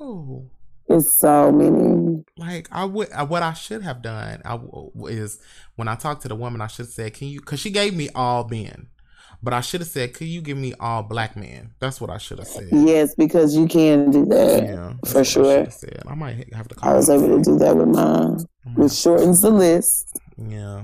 [0.88, 2.24] it's so many.
[2.36, 4.58] Like I would, what I should have done, I
[5.08, 5.40] is
[5.74, 8.08] when I talked to the woman, I should say, "Can you?" Because she gave me
[8.14, 8.88] all men.
[9.46, 12.18] But I should have said, "Could you give me all black men?" That's what I
[12.18, 12.66] should have said.
[12.72, 14.64] Yes, because you can do that.
[14.64, 15.68] Yeah, for sure.
[15.68, 16.10] I.
[16.10, 16.74] I might have to.
[16.82, 18.44] I was able to do that with mine.
[18.76, 20.18] It shortens the list.
[20.36, 20.82] Yeah.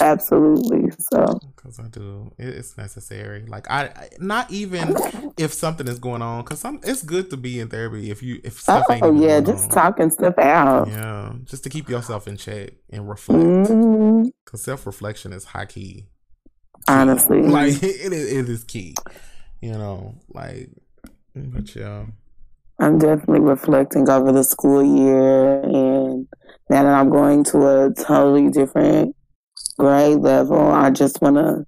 [0.00, 0.90] Absolutely.
[1.12, 1.38] So.
[1.54, 3.44] Because I do, it's necessary.
[3.46, 4.96] Like I, not even
[5.36, 8.58] if something is going on, because it's good to be in therapy if you if
[8.58, 9.02] stuff oh, ain't.
[9.02, 9.68] Oh yeah, just on.
[9.68, 10.88] talking stuff out.
[10.88, 13.42] Yeah, just to keep yourself in check and reflect.
[13.42, 14.56] Because mm-hmm.
[14.56, 16.06] self reflection is high key
[16.88, 17.42] honestly.
[17.52, 18.94] Like it is, it is key.
[19.60, 20.70] You know, like,
[21.34, 22.06] but yeah.
[22.80, 26.26] I'm definitely reflecting over the school year, and
[26.68, 29.14] now that I'm going to a totally different
[29.78, 31.66] grade level, I just want to.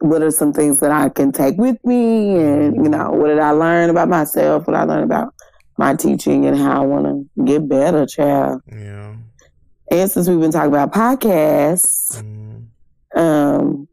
[0.00, 3.38] What are some things that I can take with me, and you know, what did
[3.38, 4.66] I learn about myself?
[4.66, 5.32] What I learned about
[5.78, 8.60] my teaching, and how I want to get better, child.
[8.70, 9.14] Yeah.
[9.90, 12.66] And since we've been talking about podcasts, mm.
[13.18, 13.88] um,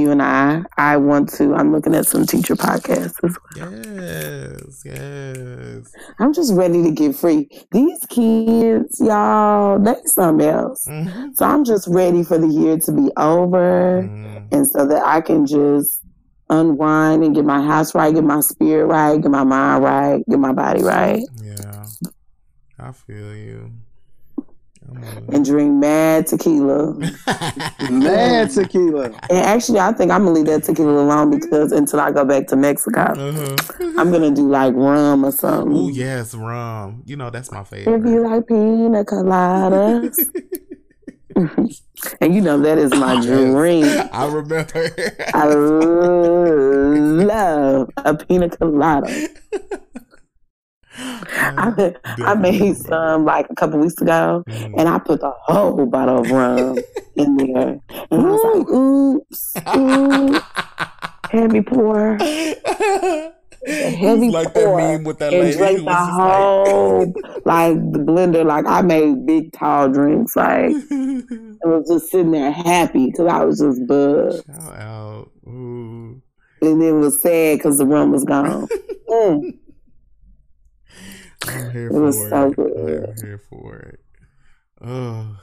[0.00, 0.62] you and I.
[0.76, 1.54] I want to.
[1.54, 3.72] I'm looking at some teacher podcasts as well.
[3.72, 5.92] Yes, yes.
[6.18, 7.48] I'm just ready to get free.
[7.70, 10.86] These kids, y'all, they something else.
[10.88, 11.32] Mm-hmm.
[11.34, 14.54] So I'm just ready for the year to be over, mm-hmm.
[14.54, 16.00] and so that I can just
[16.48, 20.38] unwind and get my house right, get my spirit right, get my mind right, get
[20.38, 21.22] my body right.
[21.42, 21.86] Yeah,
[22.78, 23.72] I feel you
[25.32, 26.94] and drink mad tequila.
[27.90, 29.04] mad tequila.
[29.04, 32.46] And actually, I think I'm gonna leave that tequila alone because until I go back
[32.48, 33.56] to Mexico, uh-huh.
[33.98, 35.76] I'm gonna do like rum or something.
[35.76, 37.02] Oh yes, rum.
[37.06, 38.00] You know that's my favorite.
[38.00, 40.16] If you like pina coladas.
[42.20, 43.54] and you know that is my dream.
[44.12, 44.90] I remember.
[45.34, 45.46] I
[47.24, 49.28] love a pina colada.
[51.00, 54.74] I, I made some like a couple weeks ago, mm.
[54.78, 56.78] and I put the whole bottle of rum
[57.16, 57.78] in there,
[58.10, 60.46] and I was like, "Oops, oops,
[61.30, 62.18] heavy pour."
[63.66, 67.44] heavy like pour that meme with that drank the whole like...
[67.44, 68.44] like the blender.
[68.44, 70.36] Like I made big tall drinks.
[70.36, 74.44] Like I was just sitting there happy because I was just buzzed.
[74.46, 75.30] Shout out.
[75.46, 76.22] Ooh.
[76.62, 78.68] And it was sad because the rum was gone.
[79.10, 79.58] mm.
[81.46, 82.12] I'm here it for it.
[82.12, 84.00] So I'm here for it.
[84.82, 85.36] Oh.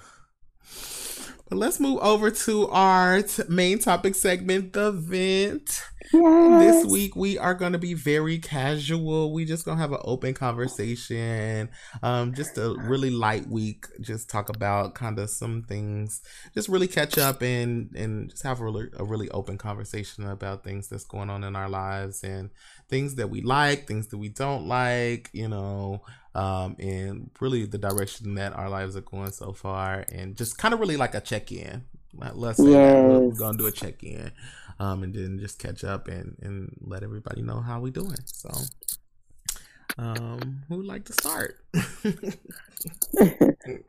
[1.49, 5.81] But let's move over to our t- main topic segment, the vent.
[6.13, 6.83] Yes.
[6.83, 9.33] This week we are going to be very casual.
[9.33, 11.69] We just going to have an open conversation.
[12.03, 13.85] Um, just a really light week.
[14.01, 16.21] Just talk about kind of some things.
[16.53, 20.63] Just really catch up and and just have a really, a really open conversation about
[20.63, 22.49] things that's going on in our lives and
[22.89, 25.29] things that we like, things that we don't like.
[25.33, 26.01] You know,
[26.35, 30.73] um, and really the direction that our lives are going so far, and just kind
[30.73, 31.83] of really like a check in.
[32.33, 33.03] Let's say yes.
[33.05, 34.31] we're gonna do a check in,
[34.79, 38.17] um, and then just catch up and and let everybody know how we doing.
[38.25, 38.49] So,
[39.97, 41.57] um, who would like to start?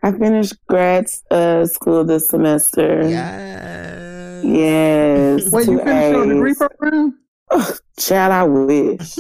[0.03, 3.09] I finished grad uh, school this semester.
[3.09, 4.45] Yes.
[4.45, 5.53] Yes.
[5.53, 7.19] Wait, you finished your degree program?
[7.99, 9.19] Chad, I wish.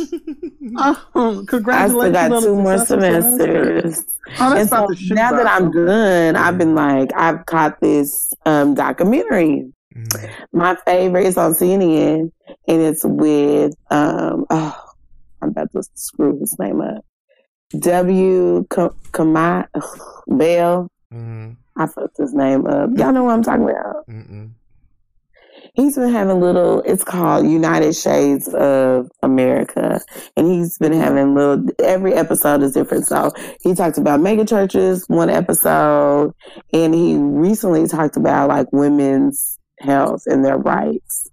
[0.77, 2.17] oh, congratulations!
[2.17, 4.05] I still got two more semesters.
[4.39, 9.73] Oh, and so now that I'm done, I've been like, I've caught this um, documentary.
[9.95, 10.57] Mm-hmm.
[10.57, 12.31] My favorite is on CNN,
[12.69, 14.85] and it's with um, oh,
[15.43, 17.05] I'm about to screw his name up.
[17.79, 18.65] W.
[18.69, 19.67] Kamau
[20.29, 20.91] Bell.
[21.13, 21.53] Mm-hmm.
[21.77, 22.91] I fucked his name up.
[22.97, 24.07] Y'all know what I'm talking about.
[24.09, 24.51] Mm-mm
[25.75, 30.01] he's been having little it's called united shades of america.
[30.37, 33.07] And he's been having little every episode is different.
[33.07, 36.35] So he talked about mega churches one episode.
[36.73, 41.31] And he recently talked about like women's health and their rights.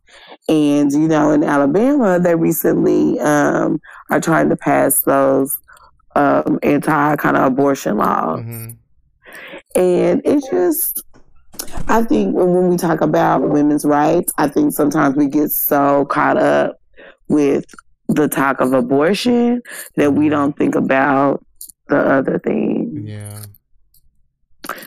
[0.47, 3.79] And, you know, in Alabama, they recently um,
[4.09, 5.57] are trying to pass those
[6.15, 8.39] um, anti kind of abortion laws.
[8.39, 8.71] Mm-hmm.
[9.75, 11.03] And it just,
[11.87, 16.05] I think when, when we talk about women's rights, I think sometimes we get so
[16.05, 16.77] caught up
[17.27, 17.65] with
[18.07, 19.61] the talk of abortion
[19.95, 20.31] that we mm-hmm.
[20.31, 21.45] don't think about
[21.87, 23.03] the other thing.
[23.05, 23.43] Yeah.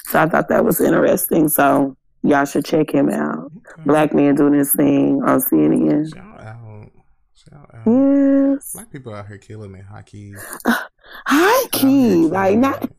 [0.05, 1.49] So I thought that was interesting.
[1.49, 3.51] So y'all should check him out.
[3.57, 3.83] Okay.
[3.85, 6.15] Black man doing his thing on CNN.
[6.15, 6.91] Shout out.
[7.35, 7.87] Shout out.
[7.87, 8.73] Yes.
[8.73, 10.35] Black people out here killing it, high key.
[10.65, 10.75] Uh,
[11.27, 12.27] high key.
[12.27, 12.91] Like not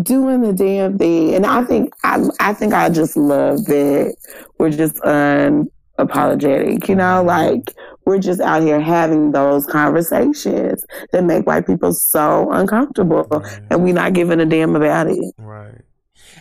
[0.00, 1.34] doing the damn thing.
[1.34, 4.16] And I think I I think I just love that
[4.58, 7.74] we're just unapologetic, you know, like
[8.04, 13.60] we're just out here having those conversations that make white people so uncomfortable right.
[13.70, 15.34] and we're not giving a damn about it.
[15.38, 15.82] Right.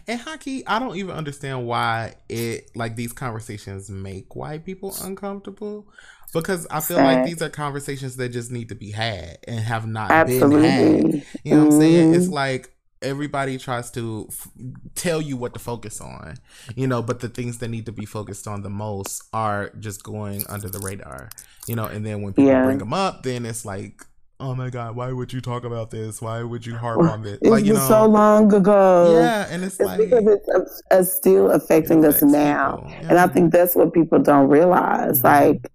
[0.08, 5.88] And hockey, I don't even understand why it like these conversations make white people uncomfortable.
[6.34, 9.86] Because I feel like these are conversations that just need to be had and have
[9.86, 10.62] not Absolutely.
[10.62, 11.26] been had.
[11.44, 11.74] You know what mm-hmm.
[11.74, 12.14] I'm saying?
[12.14, 12.34] It's mm-hmm.
[12.34, 14.48] like everybody tries to f-
[14.96, 16.36] tell you what to focus on,
[16.76, 20.04] you know, but the things that need to be focused on the most are just
[20.04, 21.30] going under the radar,
[21.68, 22.64] you know, and then when people yeah.
[22.64, 24.06] bring them up, then it's like,
[24.40, 26.22] oh my god, why would you talk about this?
[26.22, 27.40] Why would you harp on this?
[27.42, 29.14] It like, you know, so long ago.
[29.20, 33.10] Yeah, and it's, it's like because it's, it's still affecting it us now, yeah.
[33.10, 35.22] and I think that's what people don't realize.
[35.22, 35.28] Mm-hmm.
[35.28, 35.72] Like,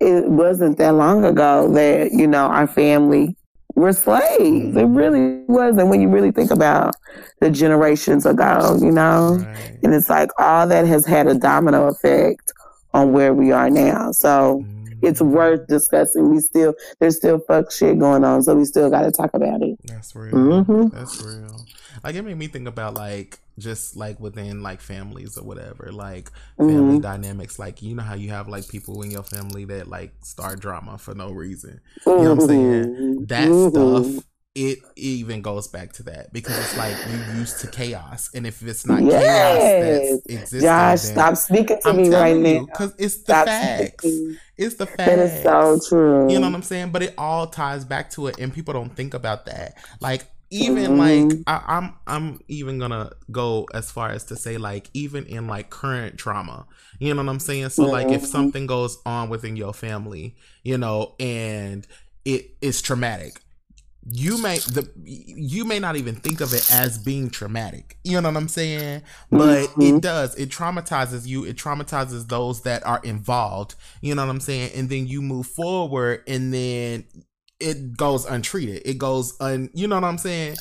[0.00, 3.36] it wasn't that long ago that you know our family
[3.74, 4.76] were slaves.
[4.76, 6.94] It really wasn't when you really think about
[7.40, 9.36] the generations ago, you know?
[9.36, 9.78] Right.
[9.82, 12.52] And it's like all that has had a domino effect
[12.94, 14.12] on where we are now.
[14.12, 15.06] So mm-hmm.
[15.06, 16.30] it's worth discussing.
[16.30, 18.42] We still, there's still fuck shit going on.
[18.42, 19.78] So we still got to talk about it.
[19.84, 20.32] That's real.
[20.32, 20.96] Mm-hmm.
[20.96, 21.61] That's real.
[22.02, 26.30] Like it made me think about like just like within like families or whatever, like
[26.56, 26.98] family mm-hmm.
[26.98, 27.58] dynamics.
[27.58, 30.98] Like you know how you have like people in your family that like start drama
[30.98, 31.80] for no reason.
[32.06, 32.84] You know what I'm saying?
[32.84, 33.24] Mm-hmm.
[33.26, 34.12] That mm-hmm.
[34.12, 34.24] stuff
[34.54, 38.62] it even goes back to that because it's like you used to chaos, and if
[38.62, 39.22] it's not yes.
[39.22, 43.46] chaos that's existing, Josh, stop speaking to I'm me right now because it's the stop
[43.46, 44.04] facts.
[44.04, 44.36] Speaking.
[44.58, 45.06] It's the facts.
[45.06, 46.30] That is so true.
[46.30, 46.90] You know what I'm saying?
[46.90, 49.78] But it all ties back to it, and people don't think about that.
[50.00, 51.30] Like even mm-hmm.
[51.30, 55.46] like I, I'm I'm even gonna go as far as to say like even in
[55.46, 56.66] like current trauma,
[56.98, 57.70] you know what I'm saying?
[57.70, 57.92] So mm-hmm.
[57.92, 58.26] like if mm-hmm.
[58.26, 61.86] something goes on within your family, you know, and
[62.26, 63.40] it is traumatic,
[64.10, 68.28] you may the you may not even think of it as being traumatic you know
[68.28, 69.00] what i'm saying
[69.30, 69.96] but mm-hmm.
[69.96, 74.40] it does it traumatizes you it traumatizes those that are involved you know what i'm
[74.40, 77.04] saying and then you move forward and then
[77.62, 78.82] it goes untreated.
[78.84, 80.56] It goes un you know what I'm saying?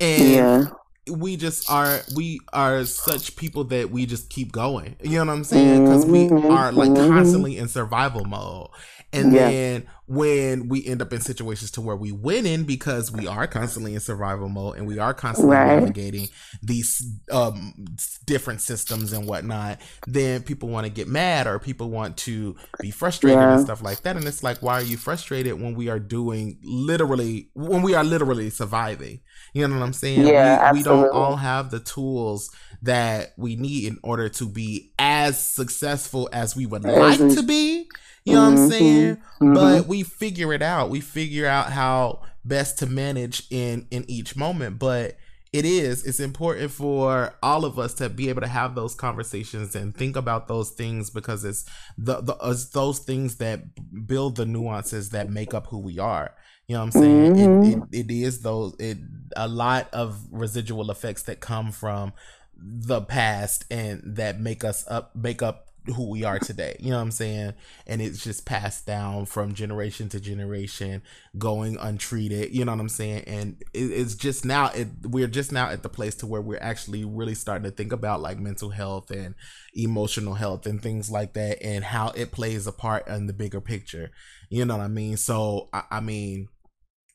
[0.00, 0.64] And yeah.
[1.10, 4.96] We just are we are such people that we just keep going.
[5.02, 5.84] You know what I'm saying?
[5.84, 6.50] Because we mm-hmm.
[6.50, 7.12] are like mm-hmm.
[7.12, 8.68] constantly in survival mode.
[9.12, 9.48] And yeah.
[9.48, 13.46] then when we end up in situations to where we win in because we are
[13.46, 15.78] constantly in survival mode and we are constantly right.
[15.78, 16.28] navigating
[16.60, 17.00] these
[17.30, 17.86] um,
[18.26, 22.90] different systems and whatnot, then people want to get mad or people want to be
[22.90, 23.54] frustrated yeah.
[23.54, 24.16] and stuff like that.
[24.16, 28.04] And it's like, why are you frustrated when we are doing literally when we are
[28.04, 29.20] literally surviving?
[29.52, 30.26] You know what I'm saying?
[30.26, 32.50] Yeah, we, we don't all have the tools
[32.82, 37.88] that we need in order to be as successful as we would like to be.
[38.24, 38.54] You know mm-hmm.
[38.54, 38.70] what I'm mm-hmm.
[38.70, 39.16] saying?
[39.16, 39.54] Mm-hmm.
[39.54, 40.90] But we figure it out.
[40.90, 44.78] We figure out how best to manage in in each moment.
[44.78, 45.16] But
[45.54, 49.76] it is it's important for all of us to be able to have those conversations
[49.76, 51.64] and think about those things because it's
[51.96, 53.60] the, the it's those things that
[54.04, 56.34] build the nuances that make up who we are
[56.66, 57.82] you know what i'm saying mm-hmm.
[57.94, 58.98] it, it, it is those it
[59.36, 62.12] a lot of residual effects that come from
[62.56, 66.76] the past and that make us up make up who we are today.
[66.80, 67.54] You know what I'm saying?
[67.86, 71.02] And it's just passed down from generation to generation,
[71.36, 72.54] going untreated.
[72.54, 73.24] You know what I'm saying?
[73.26, 76.62] And it, it's just now it we're just now at the place to where we're
[76.62, 79.34] actually really starting to think about like mental health and
[79.74, 83.60] emotional health and things like that and how it plays a part in the bigger
[83.60, 84.10] picture.
[84.48, 85.16] You know what I mean?
[85.16, 86.48] So I, I mean,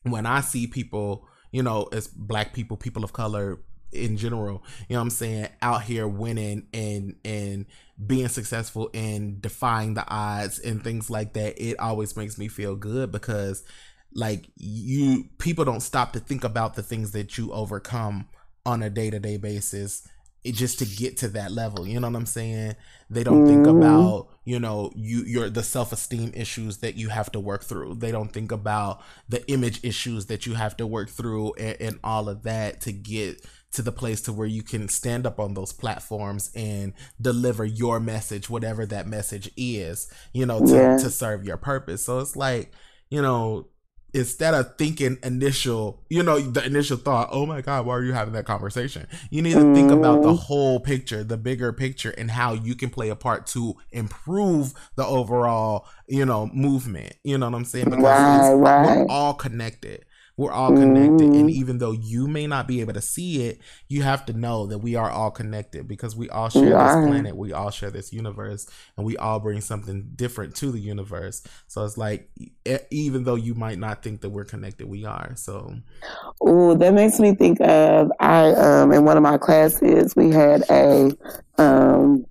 [0.04, 3.58] when I see people, you know, as black people, people of color,
[3.92, 7.66] in general, you know what I'm saying, out here winning and and
[8.06, 12.76] being successful and defying the odds and things like that, it always makes me feel
[12.76, 13.64] good because
[14.14, 18.28] like you people don't stop to think about the things that you overcome
[18.66, 20.06] on a day-to-day basis
[20.44, 21.86] it just to get to that level.
[21.86, 22.76] You know what I'm saying?
[23.10, 23.76] They don't think mm-hmm.
[23.76, 27.94] about, you know, you your the self-esteem issues that you have to work through.
[27.94, 32.00] They don't think about the image issues that you have to work through and, and
[32.02, 35.54] all of that to get to the place to where you can stand up on
[35.54, 40.96] those platforms and deliver your message, whatever that message is, you know, to, yeah.
[40.96, 42.04] to serve your purpose.
[42.04, 42.72] So it's like,
[43.08, 43.68] you know,
[44.12, 48.12] instead of thinking initial, you know, the initial thought, oh my God, why are you
[48.12, 49.06] having that conversation?
[49.30, 50.38] You need to think about the mm.
[50.38, 55.04] whole picture, the bigger picture, and how you can play a part to improve the
[55.04, 57.14] overall, you know, movement.
[57.24, 57.90] You know what I'm saying?
[57.90, 58.98] Because right, right.
[58.98, 60.04] we're all connected.
[60.40, 61.28] We're all connected.
[61.28, 61.38] Mm-hmm.
[61.38, 64.68] And even though you may not be able to see it, you have to know
[64.68, 67.36] that we are all connected because we all share this planet.
[67.36, 68.66] We all share this universe
[68.96, 71.42] and we all bring something different to the universe.
[71.66, 72.30] So it's like,
[72.90, 75.32] even though you might not think that we're connected, we are.
[75.36, 75.74] So,
[76.40, 80.62] oh, that makes me think of I, um, in one of my classes, we had
[80.70, 81.14] a,
[81.58, 82.24] um,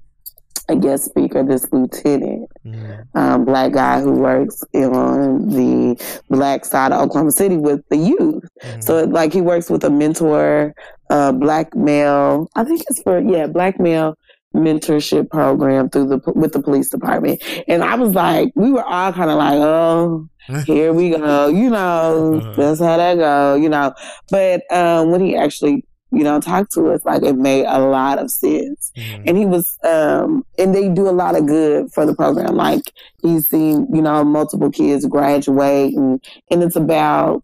[0.70, 3.18] a guest speaker, this lieutenant, mm-hmm.
[3.18, 8.44] um, black guy who works on the black side of Oklahoma City with the youth.
[8.64, 8.82] Mm-hmm.
[8.82, 10.74] So, like, he works with a mentor,
[11.10, 12.50] uh, black male.
[12.56, 14.16] I think it's for yeah, black male
[14.56, 17.42] mentorship program through the with the police department.
[17.68, 20.28] And I was like, we were all kind of like, oh,
[20.66, 22.54] here we go, you know, uh-huh.
[22.56, 23.94] that's how that go, you know.
[24.30, 28.20] But um, when he actually you know, talk to us, like it made a lot
[28.20, 28.92] of sense.
[28.96, 29.24] Mm-hmm.
[29.28, 32.56] And he was, um, and they do a lot of good for the program.
[32.56, 32.92] Like
[33.22, 37.44] he's seen, you know, multiple kids graduate and, and it's about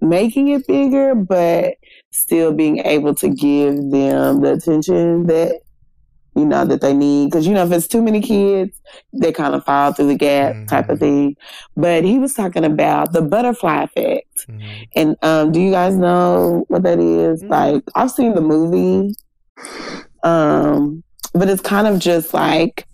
[0.00, 1.74] making it bigger, but
[2.10, 5.61] still being able to give them the attention that
[6.34, 7.26] you know, that they need.
[7.26, 8.80] Because, you know, if it's too many kids,
[9.12, 10.66] they kind of fall through the gap mm-hmm.
[10.66, 11.36] type of thing.
[11.76, 14.48] But he was talking about the butterfly effect.
[14.48, 14.82] Mm-hmm.
[14.96, 17.42] And um, do you guys know what that is?
[17.42, 17.52] Mm-hmm.
[17.52, 19.14] Like, I've seen the movie,
[20.22, 21.02] um,
[21.34, 22.86] but it's kind of just like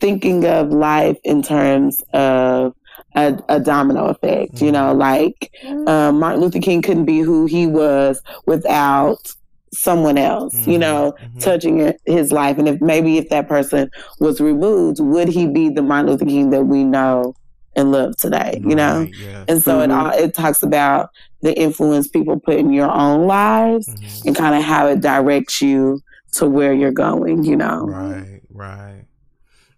[0.00, 2.74] thinking of life in terms of
[3.14, 4.62] a, a domino effect.
[4.62, 4.98] You know, mm-hmm.
[4.98, 5.52] like
[5.88, 9.34] um, Martin Luther King couldn't be who he was without
[9.72, 10.70] someone else, mm-hmm.
[10.70, 11.38] you know, mm-hmm.
[11.38, 12.58] touching his life.
[12.58, 16.50] And if maybe if that person was removed, would he be the Martin Luther King
[16.50, 17.34] that we know
[17.76, 18.60] and love today?
[18.64, 19.44] You know, yeah.
[19.48, 19.90] and so mm-hmm.
[19.90, 21.10] it all it talks about
[21.42, 24.28] the influence people put in your own lives mm-hmm.
[24.28, 26.00] and kind of how it directs you
[26.32, 27.44] to where you're going.
[27.44, 29.04] You know, right, right.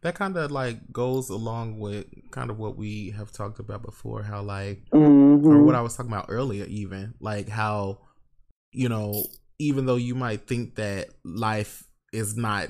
[0.01, 4.24] That kind of like goes along with kind of what we have talked about before,
[4.24, 5.64] how like, or mm-hmm.
[5.64, 8.01] what I was talking about earlier, even like how,
[8.72, 9.22] you know,
[9.59, 12.68] even though you might think that life is not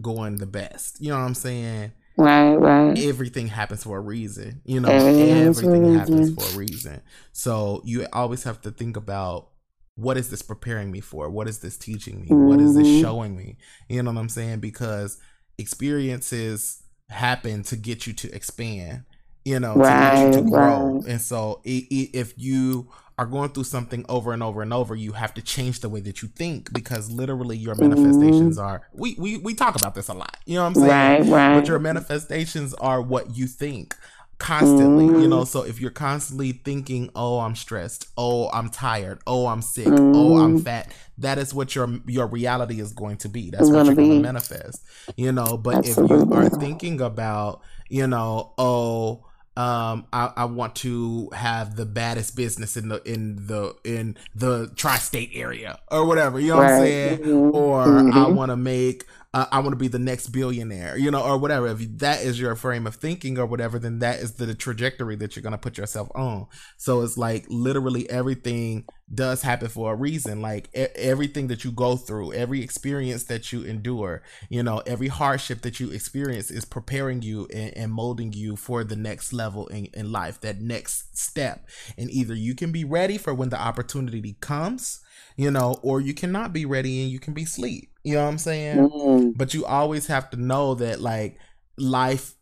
[0.00, 1.00] going the best.
[1.00, 1.92] You know what I'm saying?
[2.16, 2.98] Right, right.
[2.98, 4.62] Everything happens for a reason.
[4.64, 7.02] You know, everything, everything happens for a reason.
[7.32, 9.50] So you always have to think about
[9.96, 11.28] what is this preparing me for?
[11.28, 12.28] What is this teaching me?
[12.28, 12.48] Mm-hmm.
[12.48, 13.02] What is this mm-hmm.
[13.02, 13.58] showing me?
[13.88, 14.60] You know what I'm saying?
[14.60, 15.18] Because
[15.58, 19.04] experiences happen to get you to expand,
[19.46, 20.86] you know, right, to get you to grow.
[20.96, 21.12] Right.
[21.12, 25.32] And so if you are going through something over and over and over, you have
[25.34, 28.66] to change the way that you think because literally your manifestations mm-hmm.
[28.66, 30.36] are we, we we talk about this a lot.
[30.46, 31.30] You know what I'm saying?
[31.30, 31.60] Right, right.
[31.60, 33.96] But your manifestations are what you think
[34.38, 35.22] constantly, mm-hmm.
[35.22, 35.44] you know.
[35.44, 38.08] So if you're constantly thinking, "Oh, I'm stressed.
[38.18, 39.20] Oh, I'm tired.
[39.28, 39.86] Oh, I'm sick.
[39.86, 40.16] Mm-hmm.
[40.16, 40.64] Oh, I'm mm-hmm.
[40.64, 43.50] fat." That is what your your reality is going to be.
[43.50, 44.84] That's what you're going to manifest.
[45.16, 46.16] You know, but Absolutely.
[46.16, 49.24] if you are thinking about, you know, oh,
[49.56, 54.70] um, I, I want to have the baddest business in the in the in the
[54.76, 56.38] tri-state area or whatever.
[56.38, 56.64] You know right.
[56.64, 57.18] what I'm saying?
[57.18, 57.56] Mm-hmm.
[57.56, 58.18] Or mm-hmm.
[58.18, 59.04] I want to make
[59.36, 61.66] uh, I want to be the next billionaire, you know, or whatever.
[61.66, 65.36] If that is your frame of thinking or whatever, then that is the trajectory that
[65.36, 66.46] you're going to put yourself on.
[66.78, 70.40] So it's like literally everything does happen for a reason.
[70.40, 75.08] Like e- everything that you go through, every experience that you endure, you know, every
[75.08, 79.66] hardship that you experience is preparing you and, and molding you for the next level
[79.66, 81.68] in, in life, that next step.
[81.98, 85.02] And either you can be ready for when the opportunity comes
[85.36, 87.90] you know, or you cannot be ready and you can be sleep.
[88.04, 88.78] You know what I'm saying?
[88.78, 89.30] Mm-hmm.
[89.36, 91.38] But you always have to know that like
[91.76, 92.35] life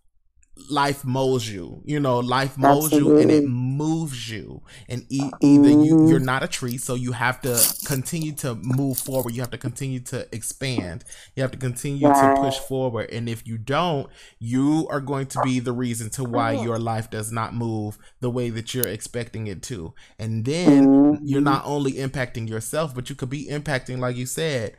[0.71, 3.13] life molds you you know life molds Absolutely.
[3.13, 4.63] you and it moves you.
[4.89, 5.85] And e- either mm-hmm.
[5.85, 9.35] you you're not a tree so you have to continue to move forward.
[9.35, 11.05] You have to continue to expand.
[11.35, 13.11] You have to continue to push forward.
[13.11, 17.11] And if you don't you are going to be the reason to why your life
[17.11, 19.95] does not move the way that you're expecting it to.
[20.19, 21.25] And then mm-hmm.
[21.25, 24.77] you're not only impacting yourself but you could be impacting like you said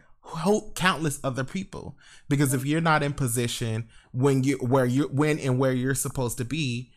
[0.75, 1.97] countless other people.
[2.29, 6.37] Because if you're not in position when you where you when and where you're supposed
[6.37, 6.91] to be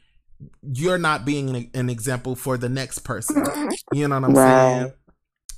[0.62, 3.44] you're not being an, an example for the next person.
[3.92, 4.80] You know what i'm right.
[4.80, 4.92] saying?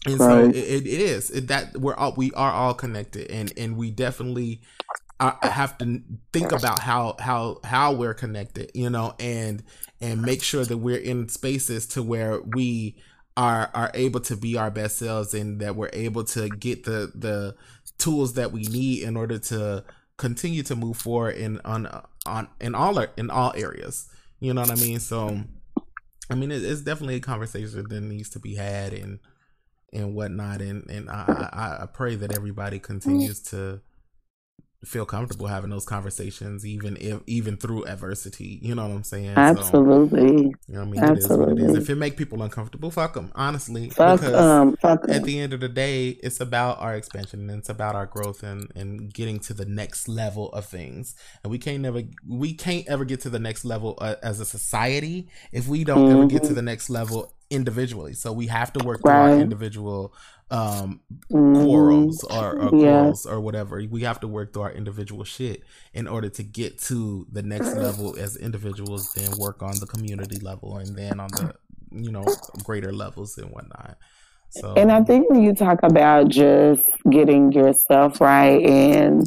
[0.06, 0.54] And right.
[0.54, 1.30] so it, it is.
[1.30, 3.30] It, that we're all we are all connected.
[3.30, 4.62] And and we definitely
[5.42, 6.00] have to
[6.32, 9.62] think about how how how we're connected you know and
[10.00, 12.96] and make sure that we're in spaces to where we
[13.41, 17.11] are are able to be our best selves and that we're able to get the
[17.14, 17.57] the
[17.97, 19.82] tools that we need in order to
[20.18, 21.88] continue to move forward in on
[22.26, 24.11] on in all in all areas.
[24.41, 25.01] You know what i mean?
[25.01, 25.41] So
[26.28, 29.18] i mean it, it's definitely a conversation that needs to be had and
[29.91, 30.61] and whatnot.
[30.61, 33.80] And and i i, I pray that everybody continues to
[34.85, 39.28] feel comfortable having those conversations even if even through adversity you know what i'm saying
[39.37, 41.53] absolutely so, you know what i mean absolutely.
[41.53, 44.35] it is what it is if it make people uncomfortable fuck them honestly fuck, because
[44.35, 47.95] um, fuck at the end of the day it's about our expansion and it's about
[47.95, 51.14] our growth and and getting to the next level of things
[51.45, 54.47] and we can't never we can't ever get to the next level uh, as a
[54.47, 56.16] society if we don't mm-hmm.
[56.20, 56.55] ever get to mm-hmm.
[56.55, 60.14] the next level individually so we have to work through our individual
[60.51, 61.64] um mm-hmm.
[61.64, 62.90] quarrels or, or yeah.
[62.92, 63.82] quarrels or whatever.
[63.88, 65.62] We have to work through our individual shit
[65.94, 70.38] in order to get to the next level as individuals, then work on the community
[70.40, 71.55] level and then on the
[71.92, 72.24] you know
[72.64, 73.96] greater levels and whatnot.
[74.53, 79.24] So, and I think when you talk about just getting yourself right and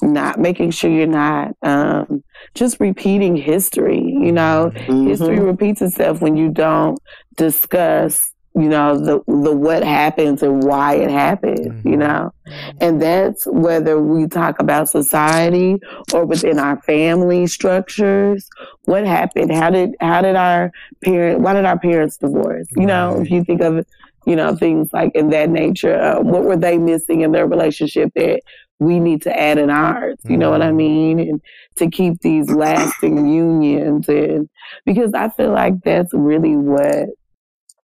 [0.00, 5.08] not making sure you're not um, just repeating history, you know, mm-hmm.
[5.08, 6.98] history repeats itself when you don't
[7.36, 11.88] discuss you know the the what happens and why it happened mm-hmm.
[11.88, 12.32] you know?
[12.80, 15.78] And that's whether we talk about society
[16.12, 18.48] or within our family structures
[18.84, 19.52] what happened?
[19.52, 20.70] How did how did our
[21.02, 22.66] parent why did our parents divorce?
[22.76, 23.86] You know if you think of
[24.26, 28.12] you know things like in that nature uh, what were they missing in their relationship
[28.16, 28.42] that
[28.78, 30.18] we need to add in ours?
[30.28, 30.76] You know what i mm-hmm.
[30.76, 31.20] mean?
[31.20, 31.40] And
[31.76, 34.48] to keep these lasting unions and
[34.84, 37.08] because i feel like that's really what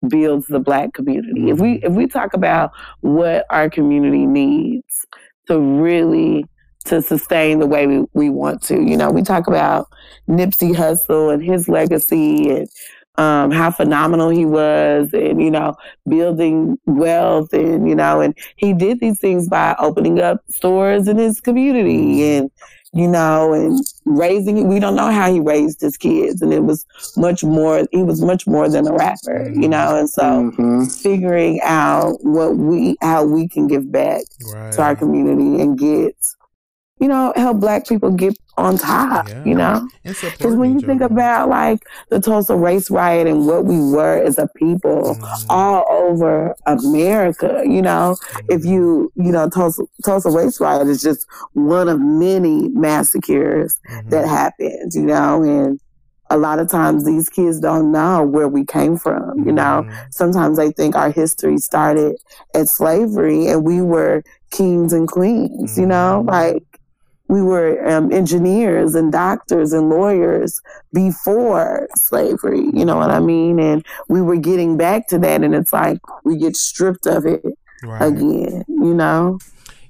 [0.08, 1.50] builds the black community.
[1.50, 2.70] If we if we talk about
[3.00, 5.06] what our community needs
[5.48, 6.44] to really
[6.86, 9.88] to sustain the way we, we want to, you know, we talk about
[10.28, 12.68] Nipsey Hussle and his legacy and
[13.18, 15.74] um, how phenomenal he was and, you know,
[16.08, 21.18] building wealth and, you know, and he did these things by opening up stores in
[21.18, 22.50] his community and,
[22.96, 26.40] you know, and raising, we don't know how he raised his kids.
[26.40, 26.86] And it was
[27.16, 30.84] much more, he was much more than a rapper, you know, and so mm-hmm.
[30.84, 34.22] figuring out what we, how we can give back
[34.52, 34.72] right.
[34.72, 36.16] to our community and get
[36.98, 39.44] you know, help black people get on top, yeah.
[39.44, 39.88] you know?
[40.04, 41.80] Because when you think about like
[42.10, 45.50] the Tulsa race riot and what we were as a people mm-hmm.
[45.50, 48.46] all over America, you know, mm-hmm.
[48.48, 54.08] if you, you know, Tulsa, Tulsa race riot is just one of many massacres mm-hmm.
[54.10, 55.80] that happened, you know, and
[56.30, 59.84] a lot of times these kids don't know where we came from, you know.
[59.84, 60.06] Mm-hmm.
[60.10, 62.16] Sometimes they think our history started
[62.54, 66.30] at slavery and we were kings and queens, you know, mm-hmm.
[66.30, 66.75] like
[67.28, 70.60] we were um, engineers and doctors and lawyers
[70.92, 73.58] before slavery, you know what I mean?
[73.58, 77.42] And we were getting back to that, and it's like we get stripped of it
[77.82, 78.02] right.
[78.02, 79.38] again, you know?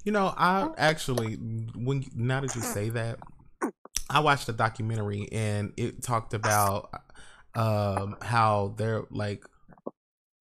[0.04, 3.18] You know, I actually, when now that you say that,
[4.08, 6.90] I watched a documentary and it talked about
[7.56, 9.44] um, how they're like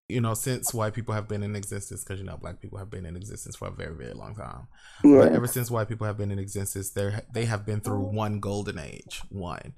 [0.08, 2.89] you know, since white people have been in existence, because you know, black people have
[2.89, 4.68] been in existence for a very, very long time.
[5.03, 5.20] Yeah.
[5.20, 8.39] But ever since white people have been in existence, they they have been through one
[8.39, 9.74] golden age, one.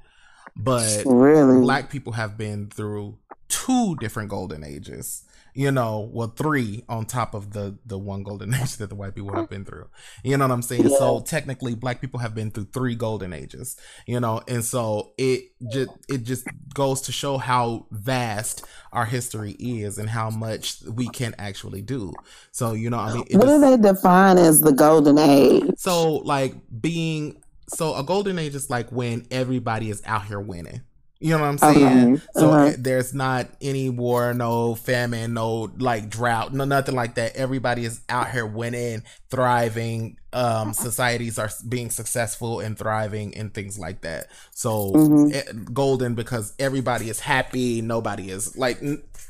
[0.55, 3.17] But really, black people have been through
[3.47, 5.23] two different golden ages
[5.57, 9.15] you know, well, three on top of the the one golden age that the white
[9.15, 9.89] people have been through.
[10.23, 10.87] You know what I'm saying?
[10.87, 10.97] Yeah.
[10.99, 13.75] So technically, black people have been through three golden ages.
[14.05, 16.45] You know, and so it just it just
[16.75, 22.13] goes to show how vast our history is and how much we can actually do.
[22.51, 25.71] So you know, I mean, what do they define as the golden age?
[25.77, 30.81] So like being so a golden age is like when everybody is out here winning.
[31.19, 32.13] You know what I'm saying?
[32.13, 32.23] Okay.
[32.35, 32.75] So uh-huh.
[32.77, 37.35] there's not any war, no famine, no like drought, no nothing like that.
[37.35, 40.17] Everybody is out here winning, thriving.
[40.33, 44.27] Um, societies are being successful and thriving and things like that.
[44.51, 45.33] So mm-hmm.
[45.33, 48.79] it, golden because everybody is happy, nobody is like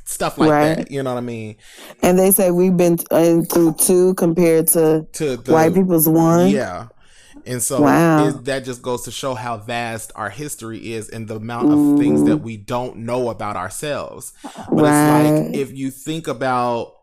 [0.03, 0.75] stuff like right.
[0.75, 0.91] that.
[0.91, 1.55] You know what I mean?
[2.01, 6.49] And they say we've been through two compared to, to the, white people's one.
[6.49, 6.87] Yeah.
[7.47, 8.27] And so wow.
[8.27, 11.77] it, that just goes to show how vast our history is and the amount of
[11.77, 11.97] Ooh.
[11.97, 12.41] things that mm.
[12.41, 14.33] we don't know about ourselves.
[14.43, 15.25] But right.
[15.25, 16.93] it's like if you think about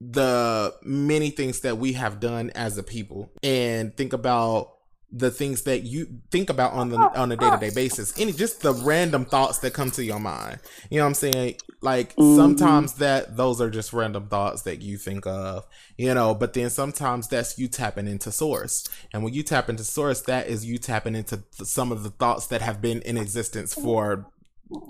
[0.00, 4.77] the many things that we have done as a people and think about
[5.10, 8.18] the things that you think about on the on a day to day basis.
[8.18, 10.58] Any just the random thoughts that come to your mind.
[10.90, 11.56] You know what I'm saying?
[11.80, 12.36] Like mm-hmm.
[12.36, 16.68] sometimes that those are just random thoughts that you think of, you know, but then
[16.68, 18.86] sometimes that's you tapping into source.
[19.12, 22.46] And when you tap into source, that is you tapping into some of the thoughts
[22.48, 24.26] that have been in existence for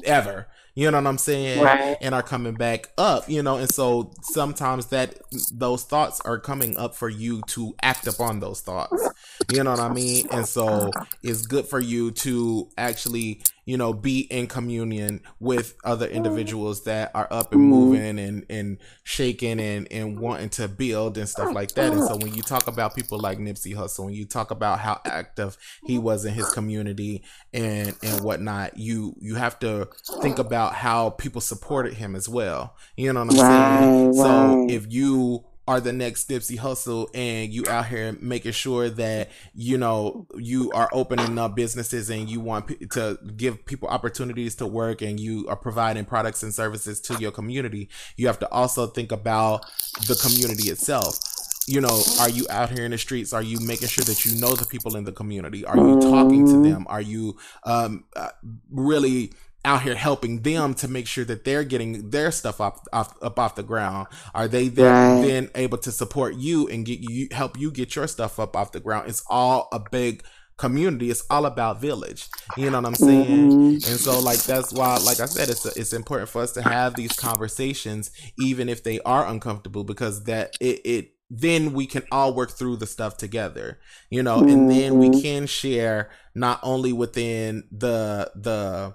[0.05, 0.47] ever
[0.79, 1.61] you know what I'm saying?
[1.61, 1.97] Right.
[2.01, 5.21] And are coming back up, you know, and so sometimes that
[5.53, 9.09] those thoughts are coming up for you to act upon those thoughts.
[9.53, 10.29] You know what I mean?
[10.31, 10.93] And so
[11.25, 17.11] it's good for you to actually you know, be in communion with other individuals that
[17.15, 17.71] are up and mm-hmm.
[17.71, 21.93] moving and, and shaking and, and wanting to build and stuff like that.
[21.93, 25.03] And so when you talk about people like Nipsey Hussle, when you talk about how
[25.05, 29.87] active he was in his community and, and whatnot, you, you have to
[30.23, 32.75] think about how people supported him as well.
[32.97, 34.07] You know what I'm right, saying?
[34.07, 34.15] Right.
[34.15, 39.29] So if you are the next Nipsey Hussle and you out here making sure that
[39.55, 44.55] you know you are opening up businesses and you want p- to give people opportunities
[44.57, 48.51] to work and you are providing products and services to your community you have to
[48.51, 49.67] also think about
[50.07, 51.19] the community itself
[51.67, 53.35] you know, are you out here in the streets?
[53.35, 55.67] Are you making sure that you know the people in the community?
[55.67, 56.87] Are you talking to them?
[56.89, 58.31] Are you um, uh,
[58.71, 59.33] really
[59.69, 63.39] out here helping them to make sure that they're getting their stuff up off, up
[63.39, 64.09] off the ground?
[64.35, 65.27] Are they then, right.
[65.27, 68.73] then able to support you and get you help you get your stuff up off
[68.73, 69.11] the ground?
[69.11, 70.25] It's all a big
[70.57, 71.11] community.
[71.11, 72.29] It's all about village.
[72.57, 73.51] You know what I'm saying?
[73.51, 73.91] Mm-hmm.
[73.91, 76.95] And so like that's why, like I said, it's it's important for us to have
[76.95, 82.33] these conversations, even if they are uncomfortable, because that it it then we can all
[82.33, 84.49] work through the stuff together you know mm-hmm.
[84.49, 85.21] and then we mm-hmm.
[85.21, 88.95] can share not only within the the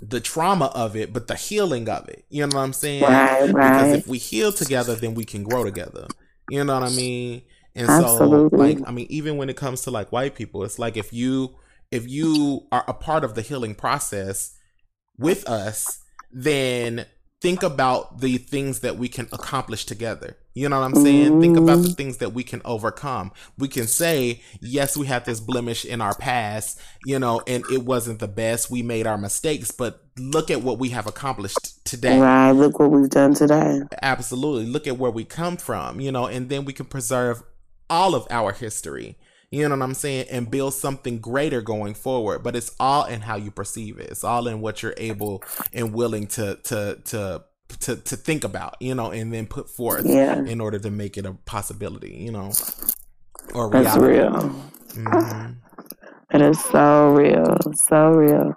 [0.00, 2.24] the trauma of it, but the healing of it.
[2.28, 3.02] You know what I'm saying?
[3.02, 3.70] Right, right.
[3.70, 6.06] Because if we heal together, then we can grow together.
[6.48, 7.42] You know what I mean?
[7.74, 8.50] And Absolutely.
[8.50, 11.12] so, like, I mean, even when it comes to like white people, it's like if
[11.12, 11.56] you
[11.90, 14.56] if you are a part of the healing process
[15.18, 17.06] with us, then
[17.40, 20.36] think about the things that we can accomplish together.
[20.54, 21.32] You know what I'm saying?
[21.32, 21.40] Mm.
[21.40, 21.92] Think about the mm-hmm.
[21.92, 23.30] things that we can overcome.
[23.58, 27.84] We can say, yes, we had this blemish in our past, you know, and it
[27.84, 28.70] wasn't the best.
[28.70, 32.18] We made our mistakes, but look at what we have accomplished today.
[32.18, 32.50] Right.
[32.50, 33.82] Look what we've done today.
[34.02, 34.66] Absolutely.
[34.66, 37.44] Look at where we come from, you know, and then we can preserve
[37.88, 39.16] all of our history.
[39.50, 40.26] You know what I'm saying?
[40.30, 42.42] And build something greater going forward.
[42.42, 44.10] But it's all in how you perceive it.
[44.10, 45.42] It's all in what you're able
[45.72, 47.44] and willing to to to
[47.80, 50.38] to to think about, you know, and then put forth yeah.
[50.42, 52.52] in order to make it a possibility, you know,
[53.54, 53.84] or reality.
[53.84, 54.64] That's real.
[55.04, 55.52] Mm-hmm.
[56.34, 58.54] It is so real, so real.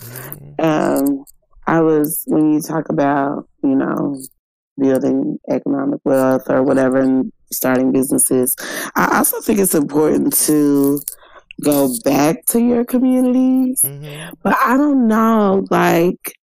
[0.00, 0.54] Mm-hmm.
[0.58, 1.24] Um,
[1.66, 4.20] I was when you talk about, you know,
[4.80, 8.56] building economic wealth or whatever and starting businesses.
[8.96, 11.00] I also think it's important to
[11.62, 13.82] go back to your communities.
[13.82, 14.34] Mm-hmm.
[14.42, 16.34] But I don't know, like,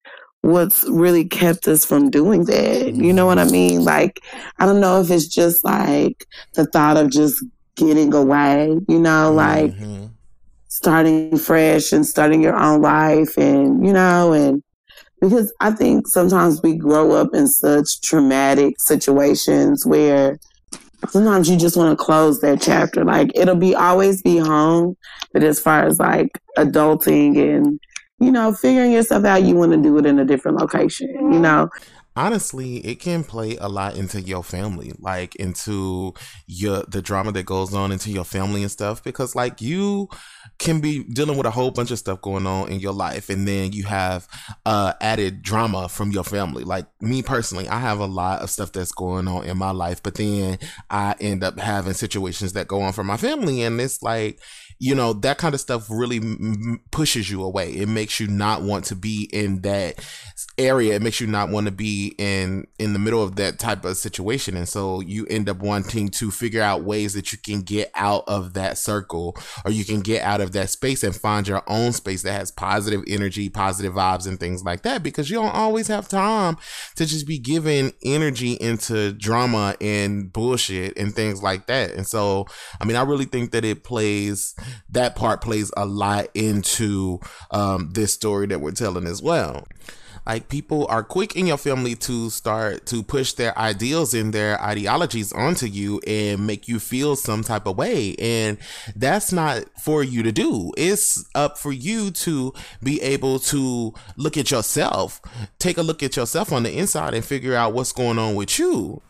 [0.42, 2.94] what's really kept us from doing that.
[2.94, 3.84] You know what I mean?
[3.84, 4.24] Like,
[4.60, 7.44] I don't know if it's just like the thought of just
[7.76, 10.06] getting away, you know, like mm-hmm.
[10.68, 14.64] starting fresh and starting your own life and, you know, and
[15.22, 20.38] because I think sometimes we grow up in such traumatic situations where
[21.10, 23.04] sometimes you just want to close that chapter.
[23.04, 24.98] Like it'll be always be home,
[25.34, 27.80] but as far as like adulting and
[28.20, 31.10] you know figuring yourself out, you want to do it in a different location.
[31.34, 31.70] You know,
[32.18, 36.14] honestly it can play a lot into your family like into
[36.48, 40.10] your the drama that goes on into your family and stuff because like you
[40.60, 43.48] can be dealing with a whole bunch of stuff going on in your life and
[43.48, 44.28] then you have
[44.66, 46.64] uh added drama from your family.
[46.64, 50.02] Like me personally i have a lot of stuff that's going on in my life
[50.02, 50.58] but then
[50.90, 54.40] i end up having situations that go on for my family and it's like
[54.80, 57.72] you know that kind of stuff really m- pushes you away.
[57.72, 60.06] It makes you not want to be in that
[60.58, 60.96] area.
[60.96, 63.98] It makes you not want to be in in the middle of that type of
[63.98, 64.56] situation.
[64.56, 68.24] And so you end up wanting to figure out ways that you can get out
[68.28, 71.92] of that circle or you can get out of that space and find your own
[71.92, 75.88] space that has positive energy positive vibes and things like that because you don't always
[75.88, 76.58] have time
[76.96, 81.92] to just be giving energy into drama and bullshit and things like that.
[81.92, 82.46] And so
[82.80, 84.56] i mean i really think that it plays
[84.90, 87.20] that part plays a lot into
[87.52, 89.66] um, this story that we're telling as well.
[90.28, 94.62] Like people are quick in your family to start to push their ideals and their
[94.62, 98.14] ideologies onto you and make you feel some type of way.
[98.20, 98.58] And
[98.94, 100.74] that's not for you to do.
[100.76, 102.54] It's up for you to
[102.84, 105.22] be able to look at yourself
[105.60, 108.60] take a look at yourself on the inside and figure out what's going on with
[108.60, 109.02] you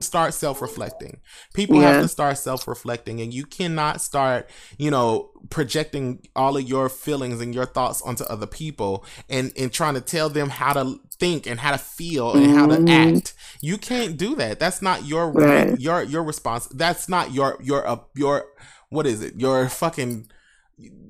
[0.00, 1.20] start self-reflecting.
[1.54, 1.92] People yeah.
[1.92, 4.48] have to start self-reflecting and you cannot start,
[4.78, 9.72] you know, projecting all of your feelings and your thoughts onto other people and and
[9.72, 12.56] trying to tell them how to think and how to feel and mm-hmm.
[12.56, 13.16] how to mm-hmm.
[13.16, 13.34] act.
[13.60, 14.58] You can't do that.
[14.58, 15.78] That's not your right.
[15.78, 16.66] your your response.
[16.66, 18.46] That's not your your uh, your
[18.88, 19.38] what is it?
[19.38, 20.30] Your fucking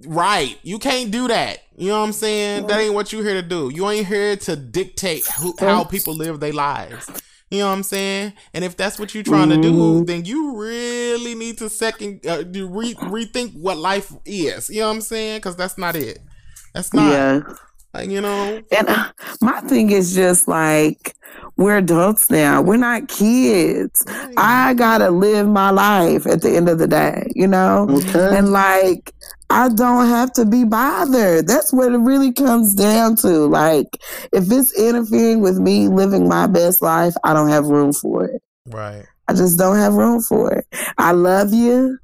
[0.07, 0.59] right.
[0.63, 1.61] You can't do that.
[1.77, 2.67] You know what I'm saying?
[2.67, 3.71] That ain't what you here to do.
[3.73, 7.09] You ain't here to dictate who, how people live their lives.
[7.51, 8.33] You know what I'm saying?
[8.55, 10.05] And if that's what you're trying to do, mm-hmm.
[10.05, 14.71] then you really need to second uh, re- rethink what life is.
[14.71, 15.39] You know what I'm saying?
[15.39, 16.21] Because that's not it.
[16.75, 17.11] That's not.
[17.11, 17.41] Yeah.
[17.93, 18.63] Like you know.
[18.71, 21.17] And uh, my thing is just like
[21.57, 22.63] we're adults now.
[22.63, 24.05] We're not kids.
[24.07, 24.35] Right.
[24.37, 27.27] I gotta live my life at the end of the day.
[27.35, 27.89] You know.
[27.91, 28.39] Okay.
[28.39, 29.13] And like
[29.51, 31.47] I don't have to be bothered.
[31.47, 33.47] That's what it really comes down to.
[33.47, 34.01] Like,
[34.33, 38.41] if it's interfering with me living my best life, I don't have room for it.
[38.67, 39.05] Right.
[39.27, 40.67] I just don't have room for it.
[40.99, 41.99] I love you,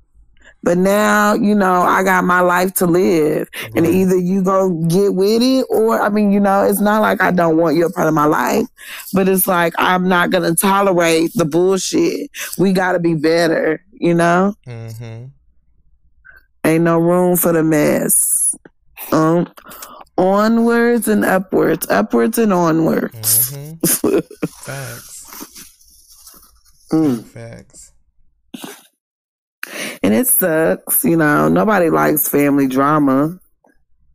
[0.62, 3.48] but now, you know, I got my life to live.
[3.54, 3.72] Right.
[3.76, 7.22] And either you go get with it or, I mean, you know, it's not like
[7.22, 8.66] I don't want you a part of my life,
[9.12, 12.30] but it's like I'm not going to tolerate the bullshit.
[12.58, 14.54] We got to be better, you know?
[14.66, 15.26] Mm-hmm.
[16.66, 18.56] Ain't no room for the mess.
[19.12, 19.46] Um,
[20.18, 23.52] onwards and upwards, upwards and onwards.
[23.52, 24.18] Mm-hmm.
[24.64, 25.46] Facts.
[26.90, 27.24] mm.
[27.24, 27.92] Facts.
[30.02, 31.48] And it sucks, you know.
[31.48, 33.38] Nobody likes family drama,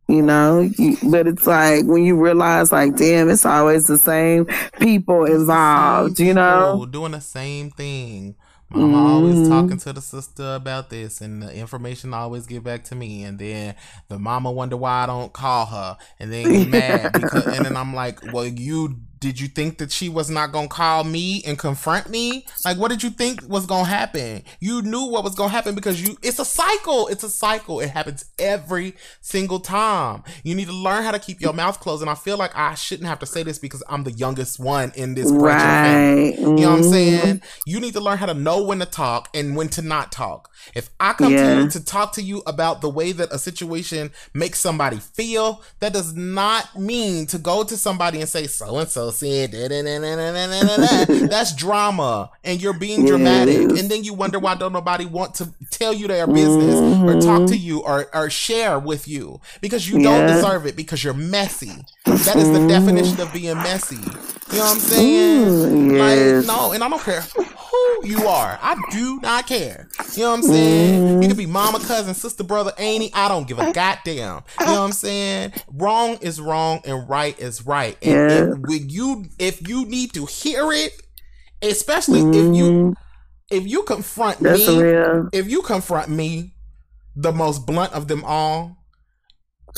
[0.06, 0.60] you know.
[0.60, 4.44] You, but it's like when you realize, like, damn, it's always the same
[4.78, 8.36] people involved, same you know, doing the same thing
[8.74, 9.06] Mama mm-hmm.
[9.06, 13.24] always talking to the sister about this, and the information always get back to me.
[13.24, 13.74] And then
[14.08, 17.46] the mama wonder why I don't call her, and then get mad because.
[17.46, 21.04] And then I'm like, well, you did you think that she was not gonna call
[21.04, 22.44] me and confront me?
[22.64, 24.42] Like, what did you think was gonna happen?
[24.58, 26.18] You knew what was gonna happen because you.
[26.22, 27.06] It's a cycle.
[27.06, 27.78] It's a cycle.
[27.78, 30.24] It happens every single time.
[30.42, 32.02] You need to learn how to keep your mouth closed.
[32.02, 34.90] And I feel like I shouldn't have to say this because I'm the youngest one
[34.96, 35.60] in this right.
[35.60, 36.40] family.
[36.40, 36.90] You know what I'm mm-hmm.
[36.90, 37.42] saying?
[37.64, 40.50] You need to learn how to know when to talk and when to not talk.
[40.74, 41.54] If I come yeah.
[41.54, 45.62] to you to talk to you about the way that a situation makes somebody feel,
[45.78, 49.52] that does not mean to go to somebody and say so and so said
[51.30, 53.56] that's drama and you're being dramatic.
[53.56, 57.08] and then you wonder why don't nobody want to tell you their business mm-hmm.
[57.08, 61.02] or talk to you or, or share with you because you don't deserve it because
[61.02, 61.72] you're messy.
[62.04, 63.96] That is the definition of being messy.
[63.96, 65.46] You know what i'm saying?
[65.46, 66.46] Mm, yes.
[66.46, 67.24] like no and i don't care
[67.72, 71.46] who you are i do not care you know what i'm saying you can be
[71.46, 75.52] mama cousin sister brother auntie i don't give a goddamn you know what i'm saying
[75.72, 78.36] wrong is wrong and right is right and, yeah.
[78.38, 80.92] and when you if you need to hear it,
[81.62, 82.92] especially if you mm-hmm.
[83.50, 85.28] if you confront That's me, real.
[85.32, 86.54] if you confront me,
[87.14, 88.76] the most blunt of them all,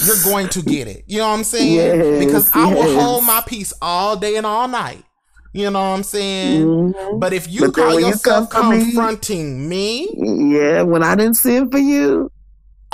[0.04, 1.04] you're going to get it.
[1.06, 1.74] You know what I'm saying?
[1.74, 2.76] Yes, because I yes.
[2.76, 5.04] will hold my peace all day and all night.
[5.54, 6.66] You know what I'm saying?
[6.66, 7.18] Mm-hmm.
[7.20, 11.70] But if you but call yourself you confronting me, me, yeah, when I didn't send
[11.70, 12.30] for you,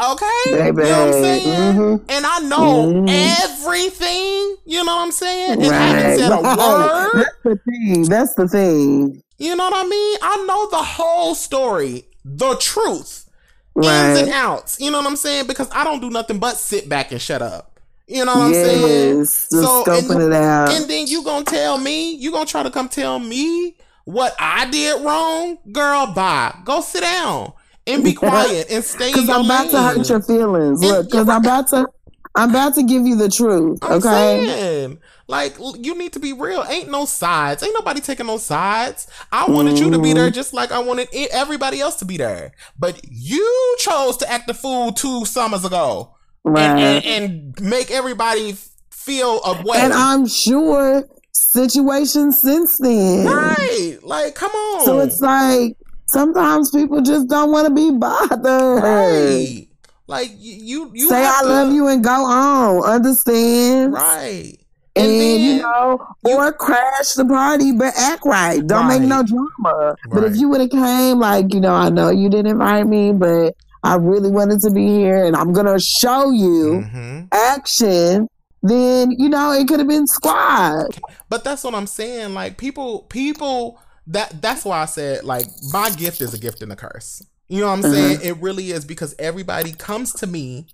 [0.02, 0.42] Okay.
[0.46, 0.82] Baby.
[0.82, 1.74] You know what I'm saying?
[1.74, 2.10] Mm-hmm.
[2.10, 3.64] And I know mm-hmm.
[3.66, 4.56] everything.
[4.64, 5.52] You know what I'm saying?
[5.52, 5.72] And right.
[5.72, 7.10] I haven't said a word.
[7.14, 8.02] That's the thing.
[8.04, 9.22] That's the thing.
[9.38, 10.18] You know what I mean?
[10.22, 13.28] I know the whole story, the truth,
[13.74, 14.10] right.
[14.10, 14.80] ins and outs.
[14.80, 15.46] You know what I'm saying?
[15.46, 17.69] Because I don't do nothing but sit back and shut up.
[18.10, 19.24] You know what I'm saying?
[19.24, 20.70] So scoping and, it out.
[20.70, 24.68] And then you gonna tell me, you gonna try to come tell me what I
[24.68, 25.58] did wrong?
[25.70, 26.56] Girl, bye.
[26.64, 27.52] Go sit down
[27.86, 29.12] and be quiet and stay.
[29.12, 30.82] Because I'm about to hurt your feelings.
[30.82, 31.86] Look, because I'm about to.
[32.34, 33.78] I'm about to give you the truth.
[33.82, 34.46] I'm okay.
[34.46, 34.98] Saying,
[35.28, 36.64] like you need to be real.
[36.68, 37.62] Ain't no sides.
[37.62, 39.06] Ain't nobody taking no sides.
[39.30, 39.80] I wanted mm.
[39.80, 40.34] you to be there mm-hmm.
[40.34, 42.52] just like I wanted everybody else to be there.
[42.76, 46.16] But you chose to act the fool two summers ago.
[46.44, 46.62] Right.
[46.62, 48.56] And, and, and make everybody
[48.90, 49.78] feel a way.
[49.78, 53.26] And I'm sure situations since then.
[53.26, 53.98] Right.
[54.02, 54.84] Like, come on.
[54.84, 55.76] So it's like
[56.06, 58.82] sometimes people just don't want to be bothered.
[58.82, 59.66] Right.
[60.06, 62.84] Like you, you say I to, love you and go on.
[62.84, 63.92] Understand?
[63.92, 64.56] Right.
[64.96, 68.66] And, and then, you know, you, or crash the party, but act right.
[68.66, 68.98] Don't right.
[68.98, 69.46] make no drama.
[69.62, 69.94] Right.
[70.10, 73.12] But if you would have came, like, you know, I know you didn't invite me,
[73.12, 77.26] but I really wanted to be here, and I'm gonna show you mm-hmm.
[77.32, 78.28] action.
[78.62, 80.98] Then you know it could have been squad.
[81.28, 82.34] But that's what I'm saying.
[82.34, 86.72] Like people, people that that's why I said like my gift is a gift and
[86.72, 87.24] a curse.
[87.48, 87.92] You know what I'm mm-hmm.
[87.92, 88.20] saying?
[88.22, 90.66] It really is because everybody comes to me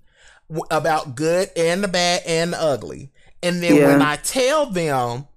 [0.69, 3.11] about good and the bad and the ugly.
[3.41, 3.87] And then yeah.
[3.87, 5.27] when I tell them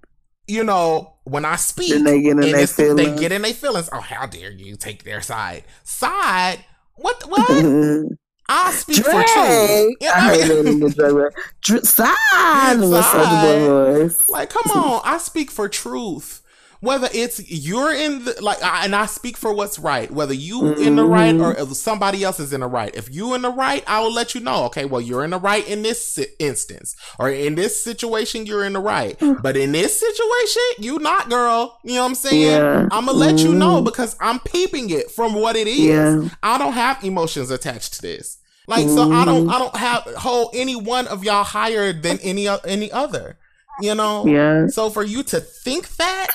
[0.51, 2.97] you know, when I speak, then they get in their feelings.
[2.97, 3.89] They get in their feelings.
[3.91, 5.63] Oh, how dare you take their side?
[5.83, 6.65] Side?
[6.95, 7.23] What?
[7.27, 8.05] What?
[8.53, 9.05] I speak Drake.
[9.05, 9.95] for truth.
[10.01, 11.33] Yeah, I heard it in the Drake.
[11.63, 14.11] Dr- side, side.
[14.29, 15.01] Like, come on!
[15.05, 16.40] I speak for truth
[16.81, 20.81] whether it's you're in the like and I speak for what's right, whether you mm-hmm.
[20.81, 22.93] in the right or if somebody else is in the right.
[22.95, 24.65] If you in the right, I will let you know.
[24.65, 28.73] Okay, well you're in the right in this instance, or in this situation you're in
[28.73, 31.79] the right, but in this situation you not, girl.
[31.83, 32.41] You know what I'm saying?
[32.41, 32.87] Yeah.
[32.91, 33.47] I'm gonna let mm-hmm.
[33.47, 33.85] you know mm-hmm.
[33.85, 35.79] because I'm peeping it from what it is.
[35.85, 36.29] Yeah.
[36.41, 38.39] I don't have emotions attached to this.
[38.67, 38.95] Like mm-hmm.
[38.95, 42.91] so, I don't I don't have hold any one of y'all higher than any any
[42.91, 43.37] other.
[43.79, 44.25] You know.
[44.25, 44.67] Yeah.
[44.67, 46.31] So for you to think that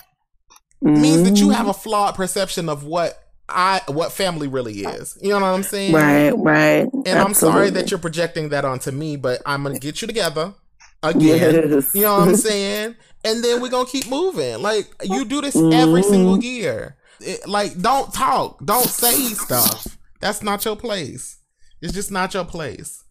[0.84, 1.00] mm-hmm.
[1.00, 5.16] means that you have a flawed perception of what I what family really is.
[5.20, 5.92] You know what I'm saying?
[5.92, 6.82] Right, right.
[6.82, 7.20] And Absolutely.
[7.20, 10.54] I'm sorry that you're projecting that onto me, but I'm gonna get you together
[11.02, 11.70] again.
[11.70, 11.90] Yes.
[11.94, 12.96] You know what I'm saying?
[13.24, 14.60] And then we're gonna keep moving.
[14.62, 15.72] Like you do this mm-hmm.
[15.72, 16.96] every single year.
[17.20, 19.96] It, like don't talk, don't say stuff.
[20.20, 21.38] That's not your place.
[21.80, 23.04] It's just not your place.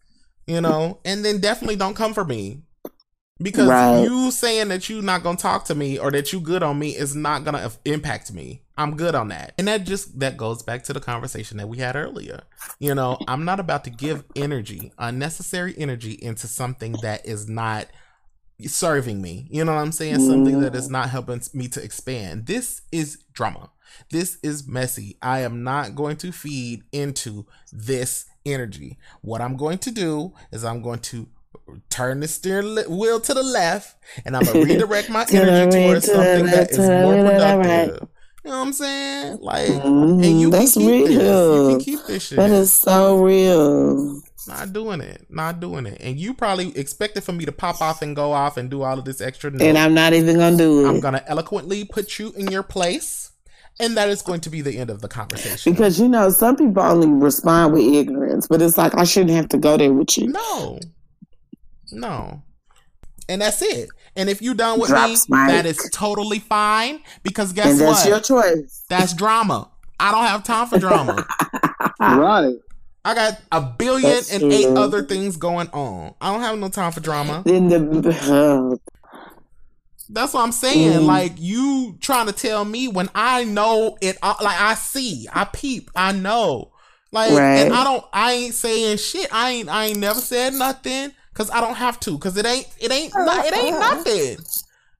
[0.46, 1.00] You know?
[1.04, 2.62] And then definitely don't come for me
[3.40, 4.02] because right.
[4.02, 6.90] you saying that you not gonna talk to me or that you good on me
[6.90, 8.62] is not gonna impact me.
[8.78, 9.54] I'm good on that.
[9.58, 12.42] And that just that goes back to the conversation that we had earlier.
[12.78, 17.86] You know, I'm not about to give energy, unnecessary energy into something that is not
[18.64, 19.46] serving me.
[19.50, 20.20] You know what I'm saying?
[20.20, 20.92] Something that is mm.
[20.92, 22.46] not helping me to expand.
[22.46, 23.70] This is drama.
[24.10, 25.16] This is messy.
[25.22, 28.98] I am not going to feed into this energy.
[29.22, 31.28] What I'm going to do is I'm going to
[31.90, 36.46] turn the steering wheel to the left, and I'm gonna redirect my energy towards something
[36.46, 38.08] that is more productive.
[38.44, 39.38] You know what I'm saying?
[39.40, 41.18] Like, mm, and you that's can keep real.
[41.18, 41.72] This.
[41.72, 42.36] You can keep this shit.
[42.36, 44.22] That is so real.
[44.46, 45.26] Not doing it.
[45.28, 46.00] Not doing it.
[46.00, 49.00] And you probably expected for me to pop off and go off and do all
[49.00, 49.50] of this extra.
[49.50, 50.88] And I'm not even gonna do it.
[50.88, 53.32] I'm gonna eloquently put you in your place.
[53.78, 55.72] And that is going to be the end of the conversation.
[55.72, 59.48] Because you know, some people only respond with ignorance, but it's like I shouldn't have
[59.50, 60.28] to go there with you.
[60.28, 60.78] No,
[61.92, 62.42] no.
[63.28, 63.88] And that's it.
[64.14, 67.02] And if you done with me, that is totally fine.
[67.22, 68.08] Because guess and that's what?
[68.08, 68.84] your choice.
[68.88, 69.68] That's drama.
[69.98, 71.26] I don't have time for drama.
[72.00, 72.54] right.
[73.04, 74.52] I got a billion that's and true.
[74.52, 76.14] eight other things going on.
[76.20, 77.42] I don't have no time for drama.
[77.46, 78.78] In the
[80.08, 81.00] that's what I'm saying.
[81.00, 81.06] Mm.
[81.06, 84.18] Like you trying to tell me when I know it.
[84.22, 86.72] Uh, like I see, I peep, I know.
[87.12, 87.58] Like right.
[87.58, 88.04] and I don't.
[88.12, 89.32] I ain't saying shit.
[89.32, 89.68] I ain't.
[89.68, 93.12] I ain't never said nothing because I don't have to because it ain't it ain't
[93.14, 94.38] it ain't nothing.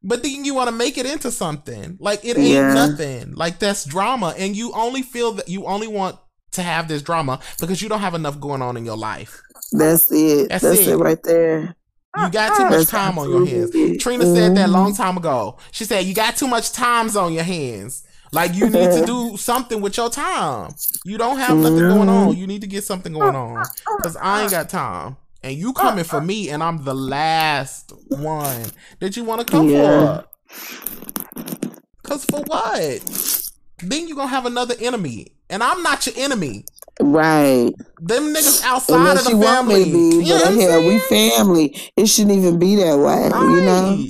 [0.03, 2.74] But then you want to make it into something like it ain't yeah.
[2.74, 3.32] nothing.
[3.34, 6.18] Like that's drama, and you only feel that you only want
[6.53, 9.41] to have this drama because you don't have enough going on in your life.
[9.72, 10.51] That's it.
[10.51, 10.89] That's, that's it.
[10.89, 10.97] it.
[10.97, 11.74] right there.
[12.18, 13.70] You got too much that's time on your hands.
[14.03, 14.34] Trina mm-hmm.
[14.34, 15.59] said that long time ago.
[15.70, 18.05] She said you got too much times on your hands.
[18.32, 20.74] Like you need to do something with your time.
[21.05, 22.28] You don't have nothing going on.
[22.28, 22.41] Mm-hmm.
[22.41, 23.64] You need to get something going on
[23.99, 25.16] because I ain't got time
[25.47, 26.24] and you uh, coming for uh.
[26.24, 28.66] me, and I'm the last one
[28.99, 30.22] that you want to come yeah.
[30.22, 31.84] for.
[32.03, 33.51] Cause for what?
[33.78, 36.64] Then you gonna have another enemy, and I'm not your enemy.
[37.01, 37.72] Right.
[38.01, 39.84] Them niggas outside Unless of the family.
[39.84, 41.76] Be, you know yeah, we family.
[41.97, 43.28] It shouldn't even be that way.
[43.28, 43.51] Right.
[43.51, 44.05] You know.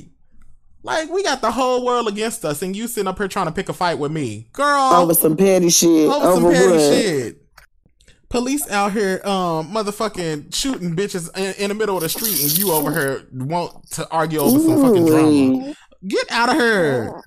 [0.83, 3.51] Like we got the whole world against us, and you sitting up here trying to
[3.51, 4.93] pick a fight with me, girl.
[4.93, 6.09] Over some petty shit.
[6.09, 6.79] Over, over some petty what?
[6.79, 7.46] shit
[8.29, 12.57] police out here um motherfucking shooting bitches in, in, the middle of the street and
[12.57, 15.75] you over here want to argue over some fucking drama.
[16.07, 17.21] Get out of here.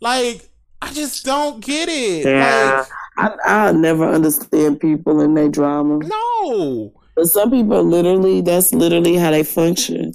[0.00, 0.50] Like,
[0.82, 2.26] I just don't get it.
[2.26, 2.84] Yeah.
[3.16, 6.00] Like, I, I never understand people and their drama.
[6.04, 6.92] No.
[7.14, 10.12] But some people literally, that's literally how they function.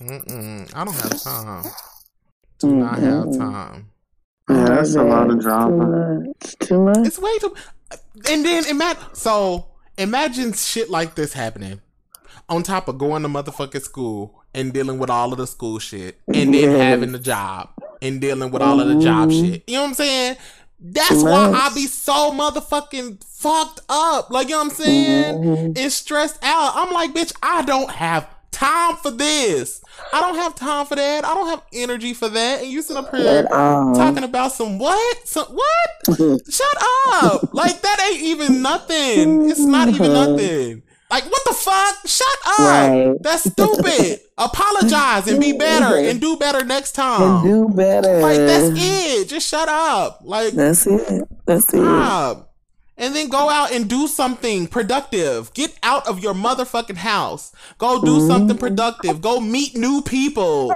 [0.00, 0.72] Mm-mm.
[0.74, 1.64] I don't have time.
[2.60, 2.78] Do mm-hmm.
[2.78, 3.90] not have time.
[4.48, 6.22] Yeah, that's a lot of drama.
[6.22, 6.56] Too much.
[6.60, 7.06] Too much.
[7.06, 7.56] It's way too
[8.28, 9.66] and then imagine so
[9.98, 11.80] imagine shit like this happening
[12.48, 16.20] on top of going to motherfucking school and dealing with all of the school shit
[16.32, 17.70] and then having the job
[18.00, 19.52] and dealing with all of the job mm-hmm.
[19.52, 19.64] shit.
[19.66, 20.36] You know what I'm saying?
[20.78, 24.30] That's why I be so motherfucking fucked up.
[24.30, 25.34] Like, you know what I'm saying?
[25.34, 25.72] Mm-hmm.
[25.76, 26.72] And stressed out.
[26.74, 29.82] I'm like, bitch, I don't have time for this.
[30.12, 31.24] I don't have time for that.
[31.24, 32.62] I don't have energy for that.
[32.62, 35.28] And you sit up here talking about some what?
[35.28, 36.16] Some what?
[36.50, 36.76] Shut
[37.08, 37.52] up.
[37.54, 39.50] Like that ain't even nothing.
[39.50, 40.82] It's not even nothing.
[41.10, 42.06] Like what the fuck?
[42.06, 42.58] Shut up.
[42.58, 43.14] Right.
[43.20, 44.20] That's stupid.
[44.38, 47.22] Apologize and be better and do better next time.
[47.22, 48.20] And do better.
[48.20, 49.28] Like that's it.
[49.28, 50.20] Just shut up.
[50.24, 51.28] Like that's it.
[51.46, 52.45] That's it.
[52.98, 55.52] And then go out and do something productive.
[55.52, 57.52] Get out of your motherfucking house.
[57.76, 58.26] Go do mm-hmm.
[58.26, 59.20] something productive.
[59.20, 60.74] Go meet new people.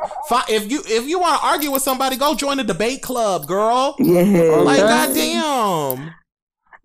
[0.49, 3.97] If you if you want to argue with somebody, go join a debate club, girl.
[3.99, 4.57] Yeah.
[4.57, 6.15] Like goddamn.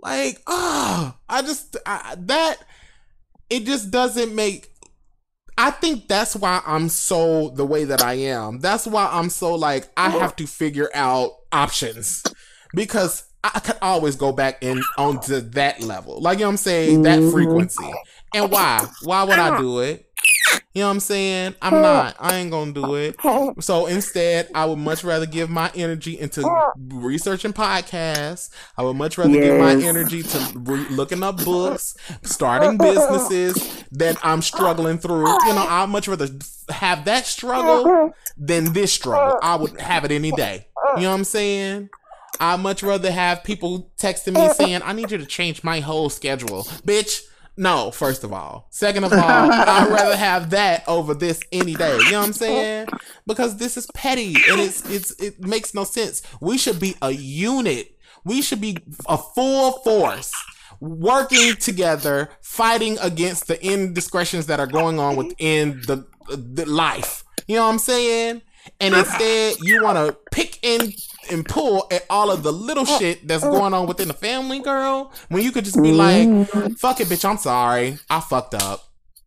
[0.02, 2.58] Like ah, oh, I just I, that
[3.50, 4.72] it just doesn't make.
[5.58, 8.60] I think that's why I'm so the way that I am.
[8.60, 12.24] That's why I'm so like I have to figure out options
[12.74, 13.24] because
[13.54, 16.22] I could always go back in onto that level.
[16.22, 17.02] Like, you know what I'm saying?
[17.04, 17.32] That mm-hmm.
[17.32, 17.92] frequency.
[18.34, 18.86] And why?
[19.04, 20.10] Why would I do it?
[20.74, 21.56] You know what I'm saying?
[21.62, 22.18] I'm not.
[22.20, 23.16] I ain't gonna do it.
[23.62, 26.44] So instead, I would much rather give my energy into
[26.78, 28.50] researching podcasts.
[28.78, 29.44] I would much rather yes.
[29.44, 35.28] give my energy to re- looking up books, starting businesses that I'm struggling through.
[35.28, 36.28] You know, I'd much rather
[36.70, 39.40] have that struggle than this struggle.
[39.42, 40.68] I would have it any day.
[40.98, 41.90] You know what I'm saying?
[42.40, 46.10] I'd much rather have people texting me saying, I need you to change my whole
[46.10, 46.64] schedule.
[46.86, 47.22] Bitch,
[47.58, 48.68] no, first of all.
[48.70, 51.98] Second of all, I'd rather have that over this any day.
[51.98, 52.88] You know what I'm saying?
[53.26, 56.22] Because this is petty and it's it's it makes no sense.
[56.42, 57.98] We should be a unit.
[58.26, 58.78] We should be
[59.08, 60.34] a full force
[60.80, 67.24] working together, fighting against the indiscretions that are going on within the, the life.
[67.48, 68.42] You know what I'm saying?
[68.80, 70.92] And instead, you want to pick and
[71.32, 75.12] and pull at all of the little shit that's going on within the family, girl.
[75.30, 76.74] When you could just be like, mm-hmm.
[76.74, 77.28] "Fuck it, bitch.
[77.28, 77.98] I'm sorry.
[78.10, 78.84] I fucked up.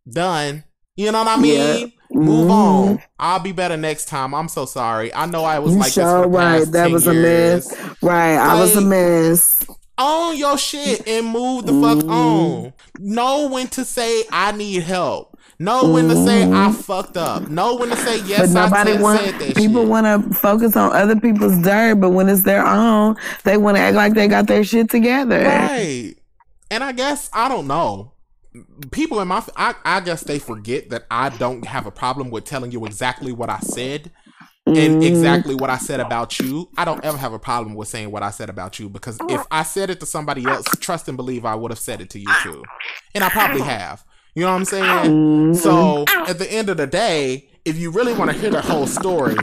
[0.09, 0.63] Done."
[0.95, 1.57] You know what I mean?
[1.57, 1.85] Yeah.
[2.11, 2.51] Move mm-hmm.
[2.51, 3.03] on.
[3.17, 4.35] I'll be better next time.
[4.35, 5.13] I'm so sorry.
[5.13, 6.71] I know I was like sure this right.
[6.73, 7.67] That was years.
[7.67, 8.01] a mess.
[8.01, 8.35] Right.
[8.35, 9.65] Like, I was a mess.
[9.97, 12.09] Own your shit and move the fuck mm-hmm.
[12.09, 12.73] on.
[12.97, 15.28] Know when to say I need help.
[15.61, 16.71] Know when to say I mm-hmm.
[16.71, 17.49] fucked up.
[17.49, 18.53] Know when to say yes.
[18.53, 22.11] But nobody I want, said that People want to focus on other people's dirt, but
[22.11, 25.43] when it's their own, they want to act like they got their shit together.
[25.43, 26.15] Right.
[26.71, 28.13] And I guess I don't know.
[28.91, 32.45] People in my, I, I guess they forget that I don't have a problem with
[32.45, 34.11] telling you exactly what I said
[34.65, 35.01] and mm-hmm.
[35.03, 36.69] exactly what I said about you.
[36.77, 39.45] I don't ever have a problem with saying what I said about you because if
[39.51, 42.19] I said it to somebody else, trust and believe I would have said it to
[42.19, 42.63] you too.
[43.13, 44.05] And I probably have.
[44.35, 44.83] You know what I'm saying?
[44.83, 45.53] Mm-hmm.
[45.55, 48.87] So at the end of the day, if you really want to hear the whole
[48.87, 49.35] story,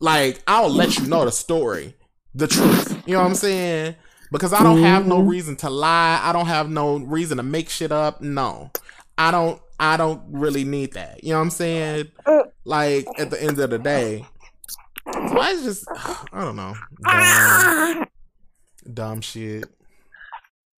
[0.00, 1.94] like I'll let you know the story,
[2.34, 3.02] the truth.
[3.06, 3.96] You know what I'm saying?
[4.30, 5.28] Because I don't have no mm-hmm.
[5.28, 6.20] reason to lie.
[6.22, 8.22] I don't have no reason to make shit up.
[8.22, 8.70] No.
[9.18, 11.22] I don't I don't really need that.
[11.22, 12.06] You know what I'm saying?
[12.64, 14.24] Like at the end of the day.
[15.12, 15.84] So I just
[16.32, 16.74] I don't know.
[17.02, 18.06] Dumb,
[18.94, 19.64] dumb shit.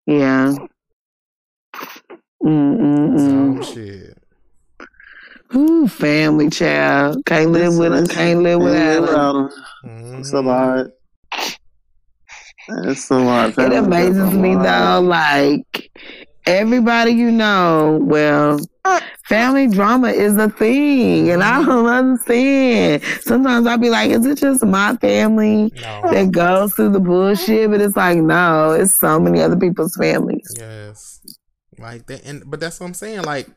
[0.07, 0.55] Yeah.
[2.45, 3.19] Mm-mm-mm.
[3.19, 4.19] Some shit.
[5.55, 7.25] Ooh, family child.
[7.27, 8.07] Can't live with them.
[8.07, 9.51] Can't live without them.
[9.85, 10.19] Mm-hmm.
[10.21, 10.87] It's a lot.
[12.69, 13.59] It's a lot.
[13.59, 15.91] It amazes me though, like
[16.47, 18.59] everybody you know, well,
[19.29, 23.03] family drama is a thing, and I don't understand.
[23.21, 26.03] Sometimes I'll be like, is it just my family no.
[26.11, 27.71] that goes through the bullshit?
[27.71, 30.55] But it's like, no, it's so many other people's families.
[30.59, 31.14] Yes.
[31.79, 33.23] Like that, and but that's what I'm saying.
[33.23, 33.49] Like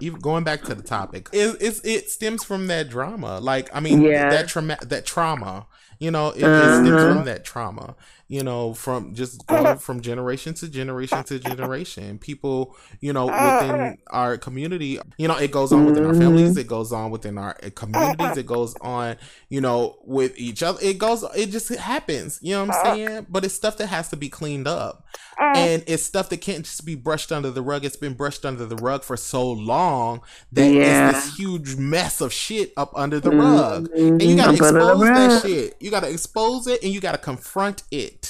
[0.00, 3.40] even going back to the topic, it, it's it stems from that drama.
[3.40, 4.30] Like I mean, yeah.
[4.30, 5.66] that trauma, that trauma.
[5.98, 6.68] You know, it, uh-huh.
[6.68, 7.14] it stems uh-huh.
[7.14, 7.94] from that trauma
[8.32, 12.18] you know, from just going from generation to generation to generation.
[12.18, 16.66] People, you know, within our community, you know, it goes on within our families, it
[16.66, 19.16] goes on within our uh, communities, it goes on,
[19.50, 20.78] you know, with each other.
[20.82, 23.26] It goes, it just happens, you know what I'm saying?
[23.28, 25.04] But it's stuff that has to be cleaned up.
[25.38, 27.84] And it's stuff that can't just be brushed under the rug.
[27.84, 30.20] It's been brushed under the rug for so long
[30.52, 31.10] that yeah.
[31.10, 33.90] it's this huge mess of shit up under the rug.
[33.92, 35.76] And you gotta expose that shit.
[35.80, 38.21] You gotta expose it and you gotta confront it.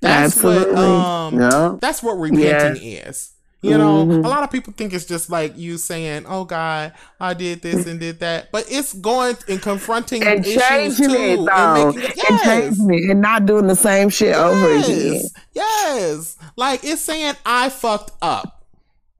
[0.00, 0.74] That's Absolutely.
[0.74, 1.76] what um yeah.
[1.80, 3.32] that's what repenting is.
[3.60, 4.24] You know, mm-hmm.
[4.24, 7.86] a lot of people think it's just like you saying, "Oh God, I did this
[7.88, 12.30] and did that," but it's going and confronting and issues too, it, and, making, yes.
[12.30, 14.38] and changing it, and not doing the same shit yes.
[14.38, 15.22] over again.
[15.54, 18.57] Yes, like it's saying, "I fucked up."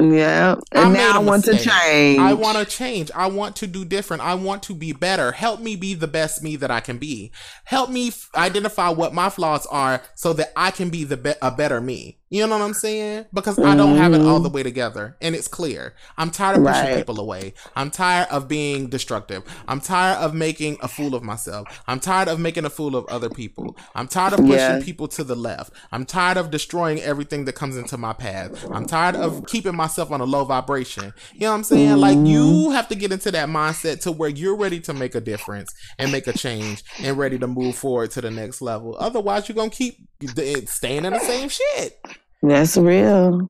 [0.00, 0.56] Yeah.
[0.72, 1.62] And I now I want mistake.
[1.62, 2.18] to change.
[2.20, 3.10] I want to change.
[3.14, 4.22] I want to do different.
[4.22, 5.32] I want to be better.
[5.32, 7.32] Help me be the best me that I can be.
[7.64, 11.34] Help me f- identify what my flaws are so that I can be the be-
[11.42, 12.17] a better me.
[12.30, 13.26] You know what I'm saying?
[13.32, 13.68] Because mm-hmm.
[13.68, 14.56] I don't have it all the mm-hmm.
[14.56, 15.94] way together and it's clear.
[16.16, 16.96] I'm tired of pushing right.
[16.96, 17.54] people away.
[17.74, 19.44] I'm tired of being destructive.
[19.66, 21.82] I'm tired of making a fool of myself.
[21.86, 23.76] I'm tired of making a fool of other people.
[23.94, 24.80] I'm tired of pushing yeah.
[24.82, 25.72] people to the left.
[25.90, 28.66] I'm tired of destroying everything that comes into my path.
[28.70, 31.14] I'm tired of keeping myself on a low vibration.
[31.32, 31.90] You know what I'm saying?
[31.90, 32.00] Mm-hmm.
[32.00, 32.72] Like you mm-hmm.
[32.72, 36.12] have to get into that mindset to where you're ready to make a difference and
[36.12, 38.96] make a change and ready to move forward to the next level.
[38.98, 41.98] Otherwise, you're going to keep staying in the same shit.
[42.42, 43.48] That's real.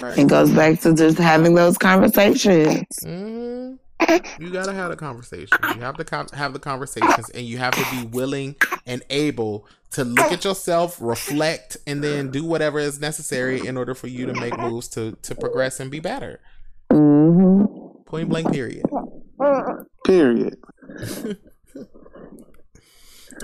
[0.00, 0.18] Right.
[0.18, 2.84] It goes back to just having those conversations.
[3.02, 4.42] Mm-hmm.
[4.42, 5.50] You gotta have the conversations.
[5.74, 8.56] You have to con- have the conversations, and you have to be willing
[8.86, 13.94] and able to look at yourself, reflect, and then do whatever is necessary in order
[13.94, 16.40] for you to make moves to to progress and be better.
[16.90, 18.02] Mm-hmm.
[18.04, 18.52] Point blank.
[18.52, 18.84] Period.
[20.04, 20.58] Period.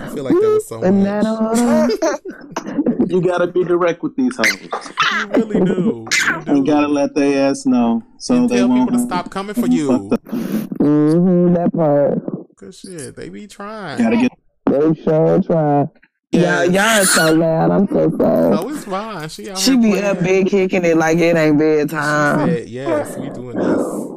[0.01, 3.09] I feel like that was so much.
[3.11, 4.53] you gotta be direct with these hoes.
[4.53, 6.07] You really do.
[6.47, 6.65] You do.
[6.65, 8.03] gotta let their ass know.
[8.19, 9.89] So and they tell won't people to stop coming for you.
[9.89, 12.57] Mm-hmm, that part.
[12.57, 13.17] Good shit.
[13.17, 14.03] They be trying.
[14.03, 14.33] Gotta get.
[14.67, 15.87] They sure try.
[16.31, 17.71] Yeah, y'all are so loud.
[17.71, 18.51] I'm so sorry.
[18.51, 19.29] No, it's fine.
[19.31, 20.05] She she be playing.
[20.05, 22.49] up big kicking it like it ain't bedtime.
[22.49, 24.09] She said, yes, we doing this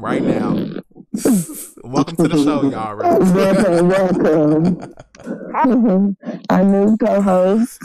[0.00, 0.80] right now.
[1.82, 2.96] welcome to the show, y'all.
[3.34, 4.94] welcome, welcome.
[6.48, 7.80] Our new co-host.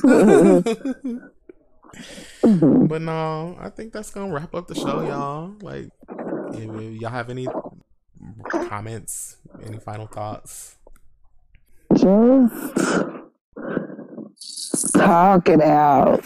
[2.43, 5.56] but no, I think that's gonna wrap up the show, y'all.
[5.61, 5.89] Like,
[6.53, 7.47] if y'all have any
[8.47, 10.76] comments, any final thoughts?
[11.95, 12.76] Just
[14.91, 16.23] talk it out.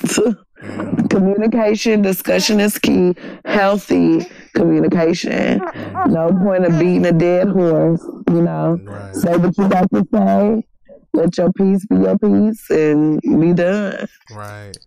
[1.09, 3.15] Communication, discussion is key.
[3.45, 5.59] Healthy communication.
[5.59, 6.13] Mm-hmm.
[6.13, 8.01] No point of beating a dead horse.
[8.27, 9.15] You know, right.
[9.15, 10.65] say what you got to say.
[11.13, 14.07] Let your peace be your peace, and be done.
[14.31, 14.77] Right.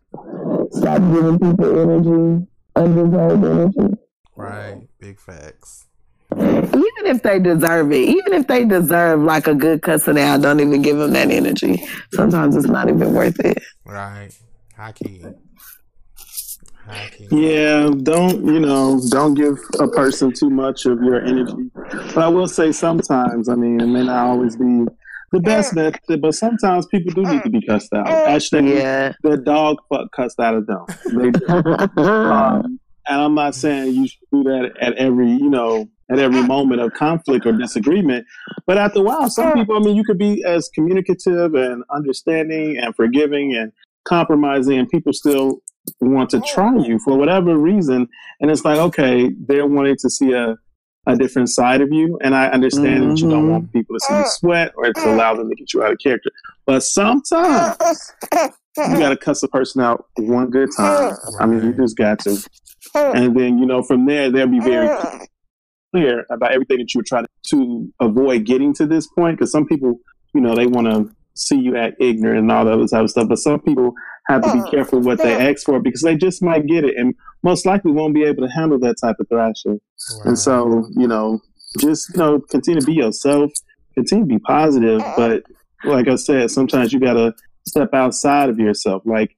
[0.70, 2.46] Stop giving people energy,
[2.76, 3.94] undeserved energy.
[4.36, 4.82] Right.
[5.00, 5.86] Big facts.
[6.38, 10.60] Even if they deserve it, even if they deserve like a good cussing out, don't
[10.60, 11.84] even give them that energy.
[12.12, 13.62] Sometimes it's not even worth it.
[13.84, 14.30] Right.
[14.76, 15.24] High key.
[17.30, 19.00] Yeah, don't you know?
[19.10, 21.70] Don't give a person too much of your energy.
[21.74, 23.48] But I will say sometimes.
[23.48, 24.84] I mean, it may not always be
[25.32, 28.06] the best method, but sometimes people do need to be cussed out.
[28.08, 29.12] Actually, yeah.
[29.22, 30.84] the dog fuck cussed out of them.
[31.06, 31.48] They do.
[32.02, 36.42] um, and I'm not saying you should do that at every, you know, at every
[36.42, 38.26] moment of conflict or disagreement.
[38.66, 42.78] But after a while, some people, I mean, you could be as communicative and understanding
[42.78, 43.72] and forgiving and
[44.04, 45.62] compromising, and people still
[46.00, 48.08] want to try you for whatever reason.
[48.40, 50.56] And it's like, okay, they're wanting to see a,
[51.06, 52.18] a different side of you.
[52.22, 53.10] And I understand mm-hmm.
[53.10, 53.78] that you don't want mm-hmm.
[53.78, 56.30] people to see you sweat or to allow them to get you out of character.
[56.66, 57.76] But sometimes
[58.32, 61.14] you got to cuss a person out one good time.
[61.40, 62.36] I mean, you just got to.
[62.94, 64.88] And then, you know, from there, they'll be very
[65.92, 69.38] clear about everything that you were trying to avoid getting to this point.
[69.38, 70.00] Because some people,
[70.34, 73.10] you know, they want to see you act ignorant and all that other type of
[73.10, 73.28] stuff.
[73.28, 73.92] But some people
[74.26, 76.96] have to be mm, careful what they ask for because they just might get it
[76.96, 79.80] and most likely won't be able to handle that type of thrashing.
[80.16, 80.22] Wow.
[80.24, 81.40] And so, you know,
[81.78, 83.50] just you know, continue to be yourself,
[83.94, 85.42] continue to be positive, but
[85.84, 87.34] like I said, sometimes you gotta
[87.66, 89.02] step outside of yourself.
[89.04, 89.36] Like,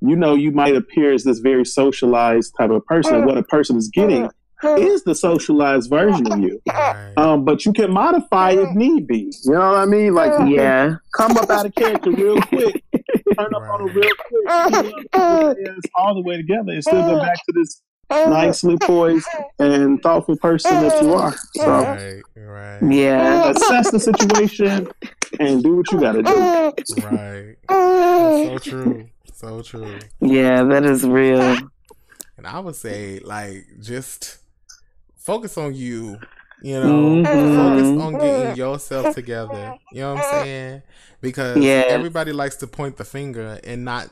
[0.00, 3.22] you know, you might appear as this very socialized type of person.
[3.22, 4.28] Mm, what a person is getting
[4.62, 6.60] is the socialized version of you.
[7.16, 9.32] Um, but you can modify if need be.
[9.44, 10.14] You know what I mean?
[10.14, 12.82] Like, yeah, come up out of character real quick,
[13.36, 14.94] turn up on it real quick,
[15.94, 19.26] all the way together, and still go back to this nicely poised
[19.58, 21.34] and thoughtful person that you are.
[21.54, 22.78] So, right, right.
[22.92, 24.88] yeah, assess the situation
[25.40, 26.34] and do what you got to do.
[27.02, 27.56] Right.
[27.68, 29.08] That's so true.
[29.32, 29.98] So true.
[30.20, 31.56] Yeah, that is real.
[32.36, 34.38] And I would say, like, just
[35.24, 36.20] focus on you.
[36.62, 37.56] You know, mm-hmm.
[37.56, 39.76] focus on getting yourself together.
[39.92, 40.82] You know what I'm saying?
[41.20, 41.84] Because yeah.
[41.88, 44.08] everybody likes to point the finger and not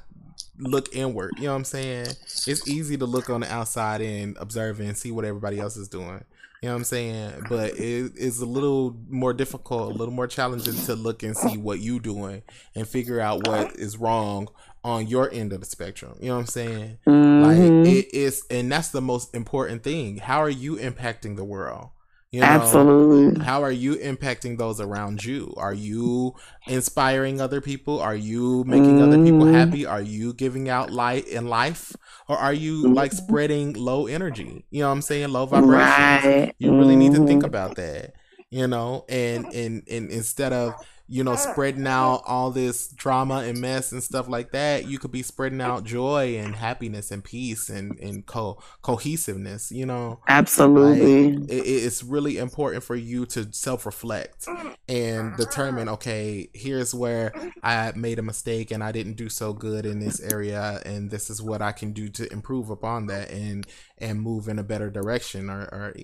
[0.59, 1.33] look inward.
[1.37, 2.07] You know what I'm saying?
[2.47, 5.89] It's easy to look on the outside and observe and see what everybody else is
[5.89, 6.25] doing.
[6.61, 7.33] You know what I'm saying?
[7.49, 11.57] But it is a little more difficult, a little more challenging to look and see
[11.57, 12.43] what you doing
[12.75, 14.49] and figure out what is wrong
[14.85, 16.17] on your end of the spectrum.
[16.21, 16.99] You know what I'm saying?
[17.07, 17.43] Mm-hmm.
[17.43, 20.19] Like it is, and that's the most important thing.
[20.19, 21.91] How are you impacting the world?
[22.33, 23.45] You know, Absolutely.
[23.45, 25.53] How are you impacting those around you?
[25.59, 26.35] Are you
[26.67, 28.01] inspiring other people?
[28.01, 29.03] Are you making mm.
[29.03, 29.55] other people mm-hmm.
[29.55, 29.85] happy?
[29.85, 31.95] Are you giving out light in life?
[32.29, 33.27] Or are you like mm-hmm.
[33.27, 34.65] spreading low energy?
[34.71, 35.29] You know what I'm saying?
[35.29, 36.25] Low vibrations.
[36.25, 36.55] Right.
[36.59, 37.49] You really need to think mm-hmm.
[37.49, 38.15] about that.
[38.49, 40.75] You know, and and and instead of
[41.13, 45.13] you know, spreading out all this drama and mess and stuff like that, you could
[45.13, 50.21] be spreading out joy and happiness and peace and, and co- cohesiveness, you know?
[50.27, 51.37] Absolutely.
[51.37, 54.49] Like, it, it's really important for you to self reflect
[54.89, 59.85] and determine, okay, here's where I made a mistake and I didn't do so good
[59.85, 63.67] in this area, and this is what I can do to improve upon that and
[64.03, 65.95] and move in a better direction or, or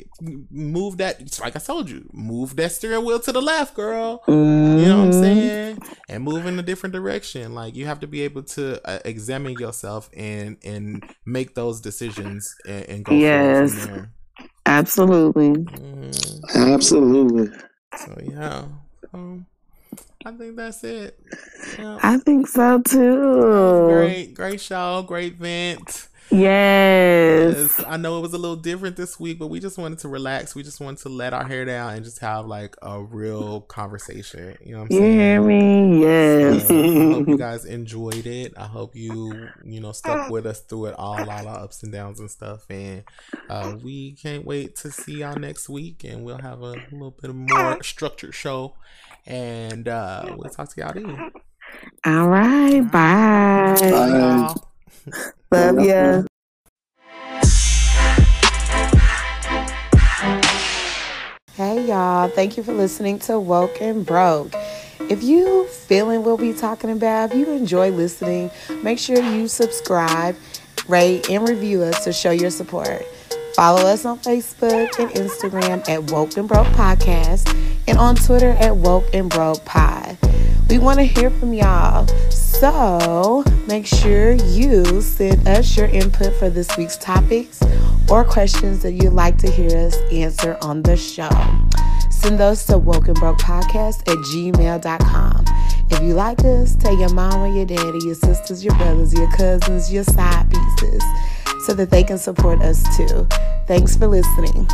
[0.50, 4.22] move that like I told you, move that steering wheel to the left, girl.
[4.26, 4.78] Mm-hmm.
[4.78, 5.78] You know know what I'm saying?
[6.08, 7.54] And move in a different direction.
[7.54, 12.54] Like you have to be able to uh, examine yourself and and make those decisions
[12.66, 13.88] and, and go yes.
[14.66, 15.52] Absolutely.
[15.52, 16.74] Mm.
[16.74, 17.58] Absolutely.
[17.96, 18.64] So yeah.
[19.14, 19.46] Um,
[20.24, 21.18] I think that's it.
[21.78, 21.98] Yeah.
[22.02, 23.88] I think so too.
[23.88, 26.08] Great, great show, great vent.
[26.30, 27.56] Yes.
[27.56, 27.84] yes.
[27.86, 30.54] I know it was a little different this week, but we just wanted to relax.
[30.54, 34.56] We just wanted to let our hair down and just have like a real conversation.
[34.62, 35.12] You know what I'm you saying?
[35.12, 36.00] You hear me?
[36.00, 36.68] Yes.
[36.68, 38.52] So, I hope you guys enjoyed it.
[38.56, 41.92] I hope you, you know, stuck with us through it all, all our ups and
[41.92, 42.66] downs and stuff.
[42.70, 43.04] And
[43.48, 47.34] uh, we can't wait to see y'all next week and we'll have a little bit
[47.34, 48.74] more structured show.
[49.26, 51.30] And uh, we'll talk to y'all then.
[52.04, 52.80] All right.
[52.80, 53.76] Bye.
[53.80, 54.54] Bye.
[55.50, 56.22] Love ya.
[61.54, 64.52] Hey y'all, thank you for listening to Woke and Broke.
[65.10, 68.50] If you feeling what we talking about, if you enjoy listening,
[68.82, 70.36] make sure you subscribe,
[70.86, 73.04] rate, and review us to show your support.
[73.54, 77.52] Follow us on Facebook and Instagram at Woke and Broke Podcast
[77.88, 80.16] and on Twitter at Woke and Broke Pod.
[80.68, 82.06] We want to hear from y'all.
[82.30, 87.60] So make sure you send us your input for this week's topics
[88.10, 91.30] or questions that you'd like to hear us answer on the show.
[92.10, 95.44] Send those to Woke and Broke Podcast at gmail.com.
[95.90, 99.92] If you like us, tell your mama, your daddy, your sisters, your brothers, your cousins,
[99.92, 101.02] your side pieces
[101.64, 103.26] so that they can support us too.
[103.66, 104.66] Thanks for listening.